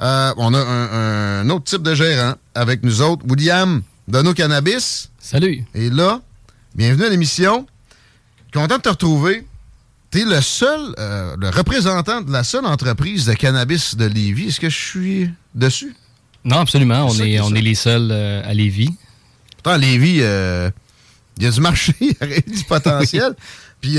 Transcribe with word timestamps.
Euh, 0.00 0.32
on 0.36 0.54
a 0.54 0.58
un, 0.58 1.40
un 1.40 1.50
autre 1.50 1.64
type 1.64 1.82
de 1.82 1.94
gérant 1.94 2.34
avec 2.54 2.82
nous 2.82 3.02
autres. 3.02 3.24
William 3.28 3.82
de 4.08 4.22
nos 4.22 4.34
Cannabis. 4.34 5.10
Salut. 5.18 5.64
Et 5.74 5.90
là, 5.90 6.20
bienvenue 6.74 7.04
à 7.04 7.10
l'émission. 7.10 7.66
Content 8.52 8.78
de 8.78 8.82
te 8.82 8.88
retrouver. 8.88 9.46
Tu 10.10 10.22
es 10.22 10.24
le 10.24 10.40
seul, 10.40 10.80
euh, 10.98 11.36
le 11.38 11.50
représentant 11.50 12.20
de 12.20 12.32
la 12.32 12.42
seule 12.42 12.66
entreprise 12.66 13.26
de 13.26 13.34
cannabis 13.34 13.94
de 13.96 14.06
Lévis. 14.06 14.48
Est-ce 14.48 14.60
que 14.60 14.70
je 14.70 14.78
suis 14.78 15.30
dessus? 15.54 15.94
Non, 16.44 16.58
absolument. 16.58 17.06
On 17.06 17.14
est, 17.14 17.32
est 17.32 17.40
on 17.40 17.54
est 17.54 17.60
les 17.60 17.74
seuls 17.76 18.08
euh, 18.10 18.42
à 18.44 18.54
Lévis. 18.54 18.94
Pourtant, 19.54 19.72
à 19.72 19.78
Lévis, 19.78 20.16
il 20.16 21.42
y 21.44 21.46
a 21.46 21.50
du 21.50 21.60
marché, 21.60 21.94
il 22.00 22.08
y 22.08 22.16
a 22.22 22.40
du 22.40 22.64
potentiel. 22.64 23.34
Puis, 23.80 23.98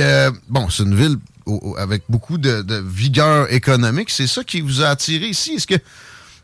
bon, 0.49 0.69
c'est 0.69 0.83
une 0.83 0.95
ville 0.95 1.17
au- 1.45 1.59
au- 1.71 1.77
avec 1.77 2.03
beaucoup 2.09 2.37
de, 2.37 2.61
de 2.61 2.83
vigueur 2.85 3.51
économique. 3.51 4.09
C'est 4.09 4.27
ça 4.27 4.43
qui 4.43 4.61
vous 4.61 4.81
a 4.81 4.87
attiré 4.87 5.27
ici? 5.27 5.53
Est-ce 5.55 5.67
que 5.67 5.75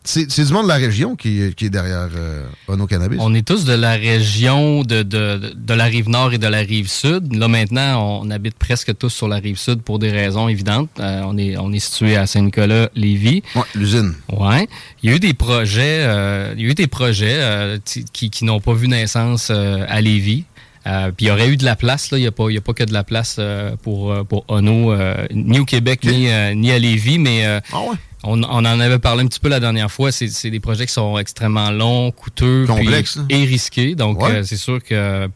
c'est 0.03 0.25
du 0.45 0.53
monde 0.53 0.63
de 0.63 0.69
la 0.69 0.75
région 0.75 1.17
qui, 1.17 1.53
qui 1.57 1.65
est 1.65 1.69
derrière 1.69 2.07
euh, 2.15 2.45
Ono 2.69 2.87
Cannabis? 2.87 3.17
On 3.21 3.33
est 3.33 3.45
tous 3.45 3.65
de 3.65 3.73
la 3.73 3.91
région 3.91 4.83
de, 4.83 5.03
de, 5.03 5.53
de 5.53 5.73
la 5.73 5.83
rive 5.83 6.07
nord 6.07 6.31
et 6.33 6.37
de 6.37 6.47
la 6.47 6.59
rive 6.59 6.87
sud. 6.89 7.35
Là, 7.35 7.49
maintenant, 7.49 8.21
on 8.23 8.29
habite 8.31 8.55
presque 8.57 8.97
tous 8.97 9.09
sur 9.09 9.27
la 9.27 9.35
rive 9.35 9.57
sud 9.57 9.81
pour 9.81 9.99
des 9.99 10.09
raisons 10.09 10.47
évidentes. 10.47 10.89
Euh, 11.01 11.23
on, 11.25 11.37
est, 11.37 11.57
on 11.57 11.73
est 11.73 11.79
situé 11.79 12.15
à 12.15 12.25
Saint-Nicolas, 12.25 12.89
Lévis. 12.95 13.43
Ouais, 13.53 13.63
l'usine. 13.75 14.13
Ouais. 14.31 14.69
Il 15.03 15.09
y 15.09 15.13
a 15.13 15.15
eu 15.17 15.19
des 15.19 15.33
projets, 15.33 16.03
euh, 16.03 16.53
il 16.55 16.63
y 16.63 16.67
a 16.67 16.69
eu 16.69 16.73
des 16.73 16.87
projets 16.87 17.39
euh, 17.41 17.77
qui, 18.13 18.29
qui 18.29 18.45
n'ont 18.45 18.61
pas 18.61 18.75
vu 18.75 18.87
naissance 18.87 19.49
à 19.49 19.99
Lévis. 19.99 20.45
Euh, 20.87 21.11
puis 21.11 21.25
il 21.25 21.29
y 21.29 21.31
aurait 21.31 21.49
eu 21.49 21.57
de 21.57 21.65
la 21.65 21.75
place, 21.75 22.11
là. 22.11 22.17
Il 22.17 22.21
n'y 22.21 22.27
a, 22.27 22.31
pas- 22.31 22.49
y 22.49 22.57
a 22.57 22.61
pas 22.61 22.73
que 22.73 22.83
de 22.85 22.93
la 22.93 23.03
place 23.03 23.35
euh, 23.39 23.75
pour, 23.83 24.11
euh, 24.13 24.23
pour 24.23 24.45
Ono, 24.47 24.93
euh, 24.93 25.25
ni 25.31 25.59
au 25.59 25.65
Québec, 25.65 26.05
ni, 26.05 26.29
euh, 26.31 26.53
ni 26.53 26.71
à 26.71 26.79
Lévis, 26.79 27.19
mais 27.19 27.45
euh, 27.45 27.59
Ah 27.73 27.79
ouais? 27.81 27.95
On, 28.23 28.41
on 28.43 28.47
en 28.65 28.65
avait 28.79 28.99
parlé 28.99 29.23
un 29.23 29.27
petit 29.27 29.39
peu 29.39 29.47
la 29.49 29.59
dernière 29.59 29.91
fois. 29.91 30.11
C'est 30.11 30.49
des 30.49 30.59
projets 30.59 30.85
qui 30.87 30.93
sont 30.93 31.17
extrêmement 31.17 31.71
longs, 31.71 32.11
coûteux 32.11 32.65
puis- 32.67 32.87
et 33.29 33.43
risqués. 33.45 33.95
Donc, 33.95 34.21
Ouais. 34.21 34.31
euh, 34.37 34.43
c'est 34.43 34.57
sûr 34.57 34.83
que 34.83 34.95
euh, 34.95 35.27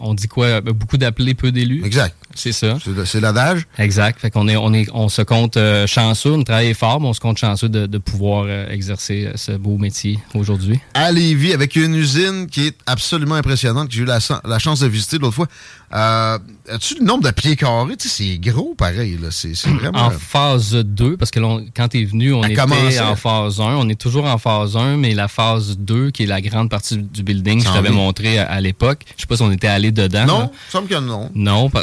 on 0.00 0.14
dit 0.14 0.28
quoi? 0.28 0.60
Beaucoup 0.60 0.96
d'appelés, 0.98 1.34
peu 1.34 1.50
d'élus. 1.50 1.82
Exact. 1.84 2.14
C'est 2.34 2.52
ça. 2.52 2.76
C'est 3.04 3.20
l'adage. 3.20 3.66
Exact. 3.78 4.20
Fait 4.20 4.30
qu'on 4.30 4.48
est, 4.48 4.56
on 4.56 4.72
est, 4.74 4.88
on 4.92 5.08
se 5.08 5.22
compte 5.22 5.56
euh, 5.56 5.86
chanceux, 5.86 6.32
on 6.32 6.42
travaille 6.42 6.74
fort, 6.74 7.00
mais 7.00 7.06
on 7.08 7.12
se 7.12 7.20
compte 7.20 7.38
chanceux 7.38 7.68
de, 7.68 7.86
de 7.86 7.98
pouvoir 7.98 8.48
exercer 8.70 9.30
ce 9.36 9.52
beau 9.52 9.78
métier 9.78 10.18
aujourd'hui. 10.34 10.80
à 10.94 11.10
Lévis 11.12 11.52
avec 11.52 11.76
une 11.76 11.94
usine 11.94 12.46
qui 12.48 12.66
est 12.66 12.76
absolument 12.86 13.36
impressionnante 13.36 13.88
que 13.88 13.94
j'ai 13.94 14.02
eu 14.02 14.04
la 14.06 14.58
chance 14.58 14.80
de 14.80 14.86
visiter 14.88 15.18
l'autre 15.18 15.34
fois. 15.34 15.46
Euh, 15.94 16.38
As-tu 16.72 16.94
le 16.98 17.04
nombre 17.04 17.22
de 17.24 17.30
pieds 17.30 17.56
carrés? 17.56 17.94
C'est 17.98 18.38
gros 18.38 18.74
pareil. 18.76 19.18
là. 19.22 19.28
C'est 19.30 19.52
vraiment... 19.66 19.98
En 20.06 20.10
phase 20.10 20.72
2, 20.74 21.16
parce 21.18 21.30
que 21.30 21.38
là, 21.38 21.46
on- 21.46 21.66
quand 21.76 21.88
tu 21.88 22.00
es 22.00 22.04
venu, 22.04 22.32
on 22.32 22.42
Ça 22.42 22.48
était 22.48 22.60
en 23.00 23.16
phase 23.16 23.60
1. 23.60 23.64
On 23.64 23.88
est 23.90 24.00
toujours 24.00 24.24
en 24.24 24.38
phase 24.38 24.74
1, 24.76 24.96
mais 24.96 25.12
la 25.14 25.28
phase 25.28 25.76
2, 25.78 26.10
qui 26.10 26.22
est 26.22 26.26
la 26.26 26.40
grande 26.40 26.70
partie 26.70 26.96
du 26.96 27.22
building 27.22 27.60
que 27.62 27.68
je 27.68 27.72
t'avais 27.72 27.90
montré 27.90 28.38
à, 28.38 28.50
à 28.50 28.60
l'époque, 28.62 29.02
je 29.16 29.20
sais 29.20 29.26
pas 29.26 29.36
si 29.36 29.42
on 29.42 29.52
était 29.52 29.68
allé 29.68 29.92
dedans. 29.92 30.24
non, 30.26 30.50
il 30.68 30.72
semble 30.72 30.88
que 30.88 30.94
non. 30.98 31.30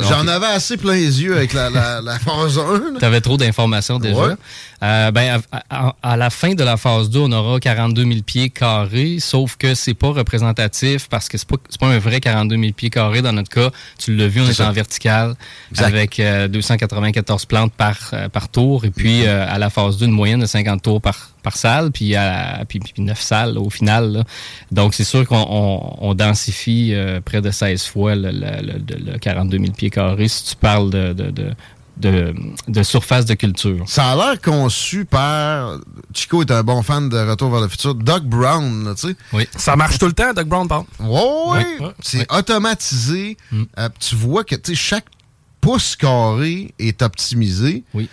J'en 0.10 0.28
avais 0.28 0.48
assez 0.48 0.78
plein 0.78 0.94
les 0.96 1.22
yeux 1.22 1.36
avec 1.38 1.54
la, 1.54 1.70
la, 1.70 2.02
la 2.02 2.18
phase 2.20 2.58
1. 2.58 2.62
là. 2.74 2.80
Tu 3.00 3.06
avais 3.06 3.22
trop 3.22 3.38
d'informations 3.38 4.00
déjà. 4.00 4.18
Ouais. 4.30 4.34
Euh, 4.84 5.12
ben, 5.12 5.40
à, 5.52 5.64
à- 5.70 5.96
à 6.02 6.18
la 6.18 6.30
fin 6.32 6.54
de 6.56 6.64
la 6.64 6.76
phase 6.76 7.10
2, 7.12 7.20
on 7.20 7.32
aura 7.32 7.60
42 7.60 8.04
000 8.04 8.22
pieds 8.26 8.50
carrés, 8.50 9.18
sauf 9.20 9.56
que 9.56 9.76
c'est 9.76 9.94
pas 9.94 10.10
représentatif 10.10 11.08
parce 11.08 11.30
que 11.30 11.38
c'est 11.38 11.48
pas, 11.48 11.58
c'est 11.70 11.80
pas 11.80 11.88
un 11.88 12.00
vrai 12.00 12.20
42 12.20 12.58
000 12.58 12.72
pieds 12.74 12.90
carrés. 12.90 13.22
Dans 13.22 13.34
notre 13.34 13.50
cas, 13.50 13.70
tu 14.00 14.16
l'as 14.16 14.28
vu, 14.28 14.42
on 14.42 14.48
est, 14.50 14.54
ça. 14.54 14.68
en 14.68 14.72
vertical 14.72 15.36
Exact. 15.72 15.86
avec 15.86 16.20
euh, 16.20 16.48
294 16.48 17.46
plantes 17.46 17.74
par, 17.74 17.98
euh, 18.14 18.28
par 18.30 18.50
tour. 18.50 18.86
Et 18.86 18.90
puis, 18.90 19.26
euh, 19.28 19.46
à 19.48 19.60
la 19.60 19.70
phase 19.70 19.98
2, 19.98 20.06
une 20.08 20.12
moyenne 20.12 20.40
de 20.40 20.46
50 20.48 20.82
tours 20.82 21.02
par, 21.02 21.30
par 21.44 21.56
salle, 21.58 21.92
puis, 21.92 22.16
à, 22.16 22.64
puis, 22.68 22.80
puis 22.80 22.94
9 22.98 23.20
salles 23.22 23.58
au 23.60 23.70
final. 23.70 24.12
là. 24.12 24.24
Donc, 24.72 24.94
c'est 24.96 25.04
sûr 25.04 25.28
qu'on 25.28 25.46
on, 25.48 25.98
on 26.10 26.14
densifie 26.16 26.94
euh, 26.94 27.22
près 27.22 27.42
de 27.42 27.52
16 27.52 27.84
fois 27.86 28.16
le, 28.16 28.32
le- 28.32 28.62
le- 28.98 29.12
le 29.12 29.18
42 29.20 29.58
000 29.60 29.72
pieds 29.74 29.90
carrés 29.92 30.28
si 30.28 30.44
tu 30.46 30.56
parles 30.56 30.90
de, 30.90 31.14
de, 31.14 31.30
de, 31.32 31.52
de, 32.02 32.34
de 32.68 32.84
surface 32.84 33.26
de 33.26 33.36
culture. 33.36 33.84
Ça 33.88 34.12
a 34.12 34.16
l'air 34.16 34.42
conçu 34.42 35.06
par... 35.06 35.80
Chico 36.14 36.42
est 36.42 36.52
un 36.52 36.64
bon 36.64 36.82
fan 36.82 37.08
de 37.08 37.18
Retour 37.18 37.52
vers 37.52 37.62
le 37.62 37.68
futur. 37.68 37.96
Doug 37.96 38.24
Brown, 38.24 38.84
là, 38.84 38.96
tu 38.96 39.10
sais. 39.10 39.16
Oui. 39.32 39.48
Ça 39.56 39.76
marche 39.76 40.00
tout 40.00 40.08
le 40.08 40.14
temps, 40.14 40.34
Doug 40.34 40.48
Brown, 40.48 40.68
par 40.68 40.86
Ouais, 41.00 41.08
ouais. 41.08 41.52
Ouais, 41.52 41.86
ouais, 41.86 41.94
c'est 42.02 42.32
automatisé. 42.32 43.38
Mm. 43.52 43.64
Euh, 43.78 43.90
tu 44.00 44.16
vois 44.16 44.44
que 44.44 44.56
chaque 44.74 45.06
pouce 45.62 45.96
carré 45.96 46.74
est 46.80 47.02
optimisé. 47.02 47.84
Oui. 47.94 48.10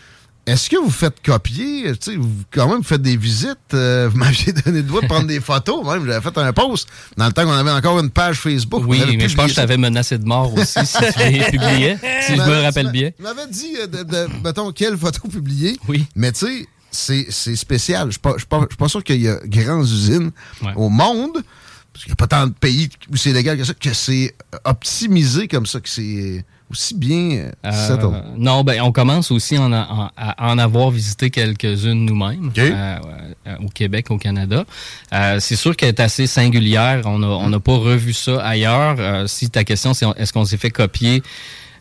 Est-ce 0.48 0.70
que 0.70 0.76
vous 0.76 0.90
faites 0.90 1.16
copier? 1.22 1.92
Tu 1.98 2.12
sais, 2.12 2.16
vous 2.16 2.30
quand 2.50 2.68
même 2.70 2.82
faites 2.82 3.02
des 3.02 3.16
visites. 3.16 3.56
euh, 3.74 4.08
vous 4.10 4.16
m'aviez 4.16 4.52
donné 4.64 4.78
le 4.78 4.82
droit 4.84 5.02
de 5.02 5.06
prendre 5.06 5.26
des 5.26 5.40
photos. 5.40 5.84
Même, 5.84 6.06
j'avais 6.06 6.20
fait 6.22 6.38
un 6.38 6.52
post 6.52 6.88
dans 7.16 7.26
le 7.26 7.32
temps 7.32 7.44
qu'on 7.44 7.52
avait 7.52 7.70
encore 7.70 7.98
une 8.00 8.10
page 8.10 8.36
Facebook. 8.38 8.82
Oui, 8.86 9.02
mais 9.18 9.28
je 9.28 9.36
pense 9.36 9.44
que 9.46 9.50
je 9.50 9.56
t'avais 9.56 9.76
menacé 9.76 10.16
de 10.18 10.24
mort 10.24 10.52
aussi 10.54 10.78
si 10.86 10.96
tu 10.96 11.18
les 11.30 11.44
publiais, 11.50 11.98
si 12.26 12.34
je 12.36 12.40
me 12.42 12.62
rappelle 12.62 12.90
bien. 12.90 13.10
Tu 13.16 13.22
m'avais 13.22 13.46
dit, 13.48 13.76
euh, 13.80 13.86
de, 13.86 14.02
de- 14.04 14.28
mettons, 14.42 14.72
quelle 14.72 14.96
photo 14.96 15.28
publier. 15.28 15.78
Oui. 15.86 16.06
Mais 16.16 16.32
tu 16.32 16.46
sais, 16.46 16.66
c'est- 16.90 17.26
c'est 17.30 17.56
spécial. 17.56 18.10
Je 18.10 18.18
ne 18.26 18.38
suis 18.38 18.46
pas, 18.78 18.88
sûr 18.88 19.04
qu'il 19.04 19.20
y 19.20 19.28
a 19.28 19.38
grandes 19.44 19.84
usines 19.84 20.30
Ouais. 20.62 20.72
au 20.76 20.88
monde. 20.88 21.32
parce 21.92 22.04
qu'il 22.04 22.10
n'y 22.10 22.12
a 22.12 22.16
pas 22.16 22.26
tant 22.28 22.46
de 22.46 22.52
pays 22.52 22.88
où 23.12 23.16
c'est 23.16 23.32
légal 23.32 23.58
que 23.58 23.64
ça, 23.64 23.74
que 23.74 23.92
c'est 23.92 24.34
optimisé 24.64 25.48
comme 25.48 25.66
ça, 25.66 25.80
que 25.80 25.88
c'est 25.88 26.44
aussi 26.70 26.94
bien 26.94 27.50
Euh, 27.64 27.70
settled. 27.72 28.22
non, 28.36 28.62
ben, 28.64 28.80
on 28.82 28.92
commence 28.92 29.30
aussi 29.30 29.56
en 29.58 29.72
a- 29.72 29.88
en- 29.90 30.10
à 30.16 30.50
en 30.52 30.58
avoir 30.58 30.90
visité 30.90 31.30
quelques-unes 31.30 32.04
nous-mêmes 32.04 32.50
euh, 32.58 32.96
euh, 33.46 33.54
au 33.64 33.68
Québec, 33.68 34.10
au 34.10 34.18
Canada. 34.18 34.64
Euh, 35.12 35.38
c'est 35.40 35.56
sûr 35.56 35.74
qu'elle 35.76 35.90
est 35.90 36.00
assez 36.00 36.26
singulière. 36.26 37.02
On 37.06 37.18
n'a 37.20 37.26
on 37.28 37.48
n'a 37.50 37.60
pas 37.60 37.76
revu 37.76 38.12
ça 38.12 38.40
ailleurs. 38.44 38.96
Euh, 38.98 39.26
si 39.26 39.48
ta 39.50 39.64
question, 39.64 39.94
c'est 39.94 40.06
est-ce 40.16 40.32
qu'on 40.32 40.44
s'est 40.44 40.56
fait 40.58 40.70
copier 40.70 41.22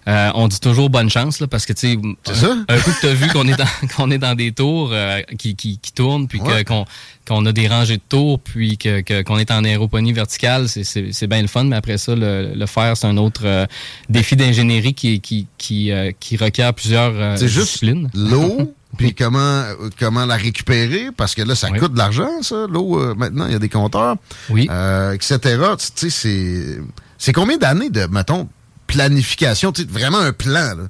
euh, 0.08 0.32
on 0.36 0.48
dit 0.48 0.60
toujours 0.60 0.90
bonne 0.90 1.10
chance, 1.10 1.40
là, 1.42 1.48
parce 1.48 1.66
que, 1.66 1.74
tu 1.74 1.94
sais, 1.94 1.98
un 1.98 2.78
coup 2.80 2.92
que 2.92 3.00
tu 3.02 3.08
as 3.08 3.14
vu 3.14 3.28
qu'on 3.30 3.48
est, 3.48 3.58
dans, 3.58 3.66
qu'on 3.98 4.10
est 4.12 4.18
dans 4.18 4.36
des 4.36 4.52
tours 4.54 4.92
euh, 4.94 5.22
qui, 5.38 5.56
qui, 5.56 5.78
qui 5.80 5.92
tournent, 5.92 6.28
puis 6.28 6.40
Ouais. 6.40 6.64
qu'on, 6.64 6.86
qu'on 7.28 7.46
a 7.46 7.52
des 7.52 7.68
rangées 7.68 7.98
de 7.98 8.02
tours, 8.08 8.40
puis 8.40 8.78
que, 8.78 9.22
qu'on 9.24 9.38
est 9.38 9.52
en 9.52 9.64
aéroponie 9.66 10.14
verticale, 10.14 10.70
c'est, 10.70 10.84
c'est, 10.86 11.12
c'est 11.12 11.28
bien 11.28 11.42
le 11.42 11.48
fun, 11.48 11.66
mais 11.66 11.76
après 11.76 11.98
ça, 11.98 12.16
le, 12.16 12.54
le 12.56 12.66
faire, 12.68 12.96
c'est 12.96 13.08
un 13.08 13.18
autre 13.18 13.42
euh, 13.44 13.66
défi 14.10 14.36
d'ingénierie 14.38 14.94
qui, 14.94 15.20
qui, 15.20 15.48
qui, 15.58 15.92
euh, 15.92 16.12
qui 16.20 16.38
requiert 16.38 16.74
plusieurs 16.74 17.14
euh, 17.16 17.36
C'est 17.36 17.48
juste 17.50 17.66
disciplines. 17.66 18.10
l'eau, 18.14 18.74
puis 18.98 19.14
comment, 19.14 19.38
euh, 19.40 19.74
comment 20.00 20.26
la 20.26 20.38
récupérer, 20.38 21.10
parce 21.18 21.36
que 21.36 21.42
là, 21.42 21.54
ça 21.56 21.68
Oui. 21.70 21.80
coûte 21.80 21.92
de 21.94 21.98
l'argent, 21.98 22.30
ça, 22.44 22.66
l'eau, 22.70 22.98
euh, 22.98 23.14
maintenant, 23.14 23.46
il 23.48 23.52
y 23.52 23.56
a 23.56 23.60
des 23.60 23.68
compteurs, 23.68 24.16
Oui. 24.50 24.68
euh, 24.72 25.12
etc. 25.12 25.40
Tu 25.78 25.86
sais, 25.96 26.10
c'est... 26.10 26.78
C'est 27.20 27.34
combien 27.34 27.58
d'années 27.58 27.90
de, 27.90 28.06
mettons, 28.06 28.48
planification, 28.88 29.72
vraiment 29.90 30.20
un 30.20 30.34
plan, 30.34 30.76
là? 30.76 30.88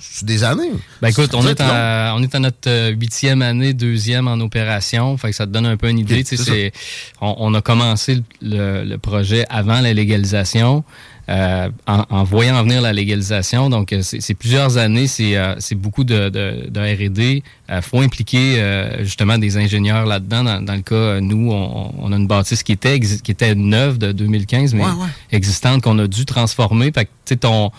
C'est 0.00 0.24
des 0.26 0.44
années? 0.44 0.70
Ben 1.02 1.08
écoute, 1.08 1.34
on 1.34 1.44
est, 1.46 1.60
à, 1.60 2.14
on 2.16 2.22
est 2.22 2.32
à 2.32 2.38
notre 2.38 2.68
euh, 2.68 2.90
huitième 2.90 3.42
année, 3.42 3.74
deuxième 3.74 4.28
en 4.28 4.38
opération. 4.38 5.16
Fait 5.18 5.30
que 5.30 5.34
ça 5.36 5.44
te 5.44 5.50
donne 5.50 5.66
un 5.66 5.76
peu 5.76 5.88
une 5.90 5.98
idée. 5.98 6.20
Ok, 6.20 6.24
Tu 6.26 6.36
sais, 6.36 6.44
c'est 6.44 6.72
on, 7.20 7.34
on 7.38 7.54
a 7.54 7.60
commencé 7.60 8.22
le, 8.40 8.84
le 8.84 8.98
projet 8.98 9.44
avant 9.50 9.80
la 9.80 9.92
légalisation, 9.92 10.84
euh, 11.28 11.68
en, 11.88 12.04
en 12.10 12.22
voyant 12.22 12.62
venir 12.62 12.80
la 12.80 12.92
légalisation. 12.92 13.70
Donc, 13.70 13.92
euh, 13.92 14.00
c'est 14.02 14.34
plusieurs 14.34 14.78
années, 14.78 15.08
c'est 15.08 15.36
euh, 15.36 15.56
c'est 15.58 15.74
beaucoup 15.74 16.04
de, 16.04 16.28
de, 16.28 16.68
de 16.70 16.80
R&D. 16.80 17.42
Il 17.68 17.82
faut 17.82 18.00
impliquer 18.00 18.60
euh, 18.60 19.02
justement 19.04 19.36
des 19.36 19.56
ingénieurs 19.56 20.06
là-dedans. 20.06 20.44
Dans, 20.44 20.64
dans 20.64 20.74
le 20.76 20.82
cas, 20.82 20.94
euh, 20.94 21.20
nous, 21.20 21.50
on, 21.50 21.92
on 21.98 22.12
a 22.12 22.16
une 22.16 22.28
bâtisse 22.28 22.62
qui 22.62 22.70
était, 22.70 23.00
qui 23.00 23.32
était 23.32 23.56
neuve 23.56 23.98
de 23.98 24.12
2015, 24.12 24.74
mais 24.74 24.84
Ouais, 24.84 24.90
ouais. 24.92 25.08
existante 25.32 25.82
qu'on 25.82 25.98
a 25.98 26.06
dû 26.06 26.24
transformer. 26.24 26.92
Fait 26.92 27.06
que, 27.06 27.10
tu 27.24 27.34
sais, 27.34 27.36
ton 27.36 27.72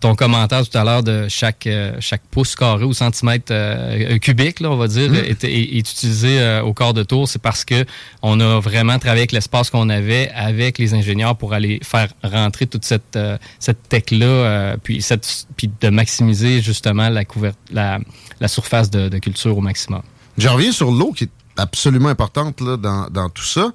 ton 0.00 0.14
commentaire 0.14 0.66
tout 0.68 0.78
à 0.78 0.84
l'heure 0.84 1.02
de 1.02 1.26
chaque 1.28 1.66
euh, 1.66 1.92
chaque 2.00 2.22
pouce 2.30 2.54
carré 2.54 2.84
ou 2.84 2.92
centimètre 2.94 3.46
euh, 3.50 4.18
cubique, 4.18 4.60
là, 4.60 4.70
on 4.70 4.76
va 4.76 4.86
dire, 4.86 5.12
est, 5.14 5.42
est- 5.44 5.76
est 5.76 5.78
utilisé 5.78 6.38
euh, 6.40 6.62
au 6.62 6.72
quart 6.72 6.94
de 6.94 7.02
tour, 7.02 7.28
c'est 7.28 7.40
parce 7.42 7.64
que 7.64 7.84
on 8.22 8.38
a 8.40 8.60
vraiment 8.60 8.98
travaillé 8.98 9.22
avec 9.22 9.32
l'espace 9.32 9.70
qu'on 9.70 9.88
avait 9.88 10.30
avec 10.34 10.78
les 10.78 10.94
ingénieurs 10.94 11.36
pour 11.36 11.52
aller 11.52 11.80
faire 11.82 12.08
rentrer 12.22 12.66
toute 12.66 12.84
cette 12.84 13.16
euh, 13.16 13.36
cette 13.58 13.88
tech 13.88 14.04
là, 14.12 14.76
puis 14.82 15.02
cette 15.02 15.46
puis 15.56 15.70
de 15.80 15.88
maximiser 15.88 16.60
justement 16.62 17.08
la 17.08 17.24
la, 17.72 17.98
la 18.40 18.48
surface 18.48 18.90
de, 18.90 19.08
de 19.08 19.18
culture 19.18 19.56
au 19.58 19.60
maximum. 19.60 20.02
Je 20.38 20.48
reviens 20.48 20.70
sur 20.72 20.90
l'eau 20.92 21.12
qui 21.12 21.24
est 21.24 21.30
absolument 21.56 22.08
importante 22.08 22.60
là, 22.60 22.76
dans, 22.76 23.08
dans 23.10 23.28
tout 23.28 23.42
ça. 23.44 23.72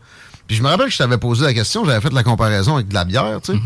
Puis 0.48 0.58
je 0.58 0.64
me 0.64 0.68
rappelle 0.68 0.88
que 0.88 0.92
je 0.92 0.98
t'avais 0.98 1.18
posé 1.18 1.46
la 1.46 1.54
question, 1.54 1.86
j'avais 1.86 2.02
fait 2.02 2.14
la 2.14 2.24
comparaison 2.24 2.76
avec 2.76 2.90
de 2.90 2.94
la 2.94 3.06
bière, 3.06 3.40
tu 3.42 3.54
sais. 3.54 3.60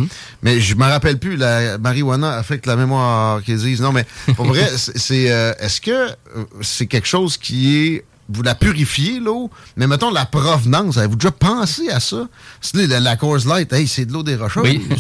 Mais 0.44 0.60
je 0.60 0.76
me 0.76 0.84
rappelle 0.84 1.18
plus, 1.18 1.36
la 1.36 1.78
marijuana 1.78 2.38
affecte 2.38 2.66
la 2.68 2.76
mémoire 2.76 3.42
qu'ils 3.42 3.58
disent. 3.58 3.82
Non, 3.82 3.92
mais 3.92 4.06
pour 4.36 4.46
vrai, 4.46 4.70
c'est 4.76 4.98
c'est, 4.98 5.32
euh, 5.32 5.54
est-ce 5.60 5.82
que 5.82 5.92
euh, 5.92 6.14
c'est 6.62 6.86
quelque 6.86 7.08
chose 7.08 7.38
qui 7.38 7.78
est 7.78 8.06
vous 8.30 8.44
la 8.44 8.56
purifiez, 8.56 9.20
l'eau, 9.20 9.50
mais 9.76 9.88
mettons 9.88 10.12
la 10.12 10.26
provenance, 10.26 10.98
avez-vous 10.98 11.16
déjà 11.16 11.32
pensé 11.32 11.90
à 11.90 12.00
ça? 12.00 12.28
C'est 12.62 12.88
la, 12.88 13.00
la 13.00 13.16
Coors 13.16 13.46
Light, 13.48 13.72
hey, 13.74 13.88
c'est 13.88 14.06
de 14.06 14.14
l'eau 14.14 14.24
des 14.24 14.36
rocheuses. 14.36 14.64
Oui. 14.64 14.82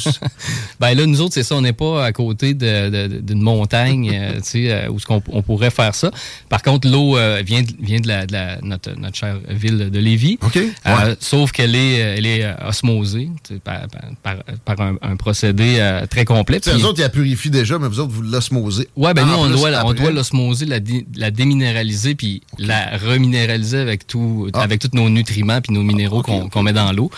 Ben 0.79 0.93
là, 0.95 1.05
nous 1.07 1.21
autres, 1.21 1.33
c'est 1.33 1.43
ça, 1.43 1.55
on 1.55 1.61
n'est 1.61 1.73
pas 1.73 2.05
à 2.05 2.11
côté 2.11 2.53
d'une 2.53 3.41
montagne, 3.41 4.11
euh, 4.13 4.39
euh, 4.55 4.87
où 4.89 4.97
on 5.29 5.41
pourrait 5.41 5.71
faire 5.71 5.95
ça. 5.95 6.11
Par 6.49 6.61
contre, 6.61 6.87
l'eau 6.87 7.17
euh, 7.17 7.41
vient, 7.45 7.61
de, 7.63 7.71
vient 7.79 7.99
de, 7.99 8.07
la, 8.07 8.25
de 8.25 8.33
la- 8.33 8.59
notre, 8.61 8.91
notre 8.97 9.15
chère 9.17 9.37
ville 9.49 9.89
de 9.89 9.99
Lévis. 9.99 10.37
Ouais. 10.55 11.15
Sauf 11.19 11.51
qu'elle 11.51 11.75
est, 11.75 11.95
elle 11.95 12.25
est 12.25 12.45
osmosée 12.67 13.29
par, 13.63 13.81
par, 14.23 14.35
par- 14.63 14.75
par 14.77 14.85
un, 14.85 14.95
un 15.01 15.15
procédé 15.15 15.79
très 16.09 16.25
complet. 16.25 16.59
Puis- 16.59 16.71
eux 16.71 16.85
autres, 16.85 16.99
ils 16.99 17.03
la 17.03 17.09
purifient 17.09 17.49
déjà, 17.49 17.79
mais 17.79 17.87
vous 17.87 17.99
autres, 17.99 18.11
vous 18.13 18.21
l'osmosez. 18.21 18.87
Ouais, 18.95 19.13
ben 19.13 19.23
En 19.23 19.27
nous, 19.27 19.55
on 19.55 19.57
doit, 19.57 19.69
on 19.71 19.89
après. 19.89 19.93
doit 20.03 20.11
l'osmoser, 20.11 20.65
la, 20.65 20.79
dé- 20.79 21.07
la 21.15 21.31
déminéraliser, 21.31 22.15
puis 22.15 22.41
la 22.59 22.97
reminéraliser 23.17 23.79
avec 23.79 24.07
tout, 24.07 24.49
Ah. 24.53 24.61
avec 24.61 24.79
tous 24.81 24.89
nos 24.93 25.09
nutriments 25.09 25.61
puis 25.61 25.73
nos 25.73 25.83
minéraux 25.83 26.19
ok, 26.19 26.49
qu'on 26.49 26.63
met 26.63 26.73
dans 26.73 26.91
l'eau. 26.91 27.09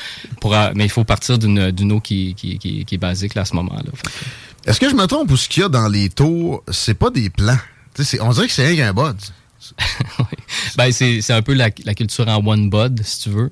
Pour, 0.42 0.54
euh, 0.56 0.72
mais 0.76 0.86
il 0.86 0.90
faut 0.90 1.04
partir 1.04 1.38
d'une 1.38 1.92
eau 1.92 2.00
qui, 2.00 2.34
qui, 2.36 2.58
qui, 2.58 2.86
qui 2.86 2.96
est 2.96 2.98
basique 2.98 3.36
là, 3.36 3.42
à 3.44 3.46
ce 3.46 3.56
moment-là. 3.56 3.92
Est-ce 4.66 4.80
que 4.80 4.90
je 4.90 4.96
me 4.96 5.06
trompe 5.06 5.32
ou 5.32 5.38
ce 5.38 5.48
qu'il 5.50 5.62
y 5.64 5.66
a 5.66 5.70
dans 5.70 5.88
les 5.88 6.10
tours, 6.10 6.64
c'est 6.70 6.94
pas 6.94 7.10
des 7.10 7.30
plants? 7.30 7.58
On 8.22 8.32
dirait 8.32 8.48
que 8.48 8.54
c'est 8.54 8.68
rien 8.68 8.76
qu'un 8.76 8.94
bud. 8.94 9.18
Ben, 10.78 10.92
c'est 10.92 11.22
c'est 11.22 11.34
un 11.34 11.42
peu 11.42 11.54
la, 11.54 11.70
la 11.86 11.94
culture 11.94 12.28
en 12.28 12.46
one 12.46 12.70
bud, 12.70 13.02
si 13.04 13.22
tu 13.24 13.30
veux. 13.30 13.50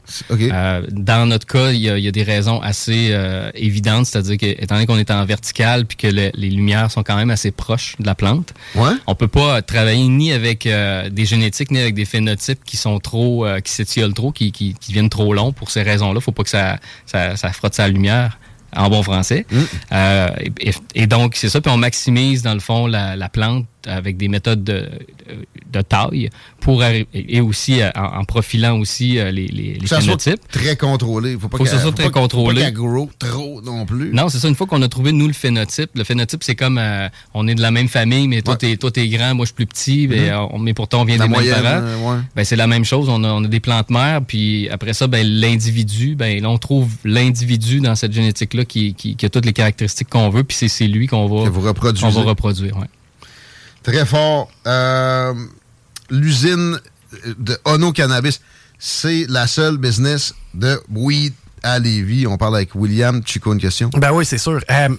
Euh, 0.51 0.81
dans 0.91 1.25
notre 1.25 1.45
cas, 1.45 1.71
il 1.71 1.79
y, 1.81 1.89
a- 1.89 1.97
il 1.97 2.03
y 2.03 2.07
a 2.07 2.11
des 2.11 2.23
raisons 2.23 2.61
assez 2.61 3.09
euh, 3.11 3.49
évidentes, 3.55 4.05
c'est-à-dire 4.05 4.37
que 4.37 4.45
étant 4.45 4.75
donné 4.75 4.87
qu'on 4.87 4.97
est 4.97 5.11
en 5.11 5.25
vertical 5.25 5.85
puis 5.85 5.97
que 5.97 6.07
le- 6.07 6.31
les 6.33 6.49
lumières 6.49 6.89
sont 6.91 7.03
quand 7.03 7.15
même 7.17 7.29
assez 7.29 7.51
proches 7.51 7.95
de 7.99 8.05
la 8.05 8.15
plante, 8.15 8.53
ouais? 8.75 8.91
on 9.07 9.15
peut 9.15 9.27
pas 9.27 9.61
travailler 9.61 10.07
ni 10.07 10.31
avec 10.31 10.65
euh, 10.65 11.09
des 11.09 11.25
génétiques 11.25 11.71
ni 11.71 11.79
avec 11.79 11.95
des 11.95 12.05
phénotypes 12.05 12.63
qui 12.65 12.77
sont 12.77 12.99
trop, 12.99 13.45
qui 13.63 13.71
s'étiolent 13.71 14.13
trop, 14.13 14.31
qui, 14.31 14.51
qui, 14.51 14.75
trop 15.09 15.33
longs 15.33 15.51
pour 15.51 15.69
ces 15.71 15.83
raisons-là. 15.83 16.19
Faut 16.21 16.31
pas 16.31 16.43
que 16.43 16.49
ça, 16.49 16.79
ça, 17.05 17.35
ça 17.35 17.51
frotte 17.51 17.73
sa 17.75 17.87
lumière 17.87 18.37
en 18.75 18.89
bon 18.89 19.01
français. 19.03 19.45
Euh, 19.91 20.29
et, 20.59 20.71
et 20.95 21.07
donc, 21.07 21.35
c'est 21.35 21.49
ça. 21.49 21.61
Puis 21.61 21.71
on 21.71 21.77
maximise, 21.77 22.41
dans 22.41 22.53
le 22.53 22.59
fond, 22.59 22.87
la, 22.87 23.15
la 23.15 23.29
plante 23.29 23.65
avec 23.87 24.17
des 24.17 24.27
méthodes 24.27 24.63
de, 24.63 24.89
de 25.71 25.81
taille 25.81 26.29
pour 26.59 26.83
et 26.83 27.41
aussi 27.41 27.81
euh, 27.81 27.89
en, 27.95 28.19
en 28.19 28.23
profilant 28.25 28.77
aussi 28.79 29.17
euh, 29.19 29.31
les, 29.31 29.47
les, 29.47 29.73
les 29.73 29.79
Que 29.79 29.87
ça 29.87 30.01
soit 30.01 30.17
phénotypes. 30.19 30.47
très 30.51 30.75
contrôlé. 30.75 31.37
Faut 31.39 31.47
pas 31.49 31.57
que 31.57 31.65
ça 31.65 31.79
soit 31.81 31.91
très 31.91 32.05
pas- 32.05 32.09
faut 32.09 32.19
contrôlé. 32.21 32.61
Pas 32.63 32.71
grow 32.71 33.09
trop 33.17 33.61
non 33.61 33.85
plus. 33.85 34.11
Non, 34.13 34.29
c'est 34.29 34.39
ça. 34.39 34.47
Une 34.47 34.55
fois 34.55 34.67
qu'on 34.67 34.81
a 34.81 34.87
trouvé, 34.87 35.11
nous, 35.11 35.27
le 35.27 35.33
phénotype, 35.33 35.89
le 35.95 36.03
phénotype, 36.03 36.43
c'est 36.43 36.55
comme 36.55 36.77
euh, 36.77 37.07
on 37.33 37.47
est 37.47 37.55
de 37.55 37.61
la 37.61 37.71
même 37.71 37.87
famille, 37.87 38.27
mais 38.27 38.41
toi, 38.41 38.57
Ouais. 38.61 38.77
t'es, 38.91 39.07
grand, 39.09 39.35
moi, 39.35 39.45
je 39.45 39.47
suis 39.47 39.55
plus 39.55 39.65
petit, 39.65 40.07
mais, 40.07 40.29
euh, 40.29 40.41
on- 40.51 40.59
mais 40.59 40.73
pourtant, 40.73 41.01
on 41.01 41.05
vient 41.05 41.17
La 41.17 41.25
des 41.25 41.29
moyenne, 41.33 41.53
mêmes 41.55 41.63
parents. 41.63 41.81
euh, 41.83 42.15
ouais. 42.17 42.21
Ben, 42.35 42.43
c'est 42.43 42.55
la 42.55 42.67
même 42.67 42.85
chose. 42.85 43.07
On 43.09 43.23
a, 43.23 43.29
on 43.31 43.43
a 43.43 43.47
des 43.47 43.59
plantes 43.59 43.89
mères, 43.89 44.21
puis 44.25 44.67
après 44.69 44.93
ça, 44.93 45.07
ben, 45.07 45.25
l'individu, 45.25 46.15
ben, 46.15 46.41
là, 46.41 46.49
on 46.49 46.57
trouve 46.57 46.89
l'individu 47.05 47.79
dans 47.79 47.95
cette 47.95 48.13
génétique-là 48.13 48.65
qui, 48.65 48.93
qui, 48.93 49.15
qui 49.15 49.25
a 49.25 49.29
toutes 49.29 49.45
les 49.45 49.53
caractéristiques 49.53 50.09
qu'on 50.09 50.29
veut, 50.29 50.43
puis 50.43 50.57
c'est, 50.57 50.87
lui 50.87 51.07
qu'on 51.07 51.27
va, 51.27 51.49
va 51.49 51.69
reproduire. 52.21 52.75
Très 53.87 54.05
fort. 54.05 54.51
Euh, 54.67 55.33
L'usine 56.09 56.77
de 57.37 57.57
Ono 57.63 57.93
Cannabis, 57.93 58.41
c'est 58.77 59.25
la 59.29 59.47
seule 59.47 59.77
business 59.77 60.35
de 60.53 60.77
weed 60.93 61.33
à 61.63 61.79
Lévis. 61.79 62.27
On 62.27 62.37
parle 62.37 62.57
avec 62.57 62.75
William. 62.75 63.21
Chico, 63.25 63.53
une 63.53 63.61
question? 63.61 63.89
Ben 63.93 64.11
oui, 64.11 64.25
c'est 64.25 64.37
sûr. 64.37 64.59
Euh, 64.69 64.89
tu 64.89 64.95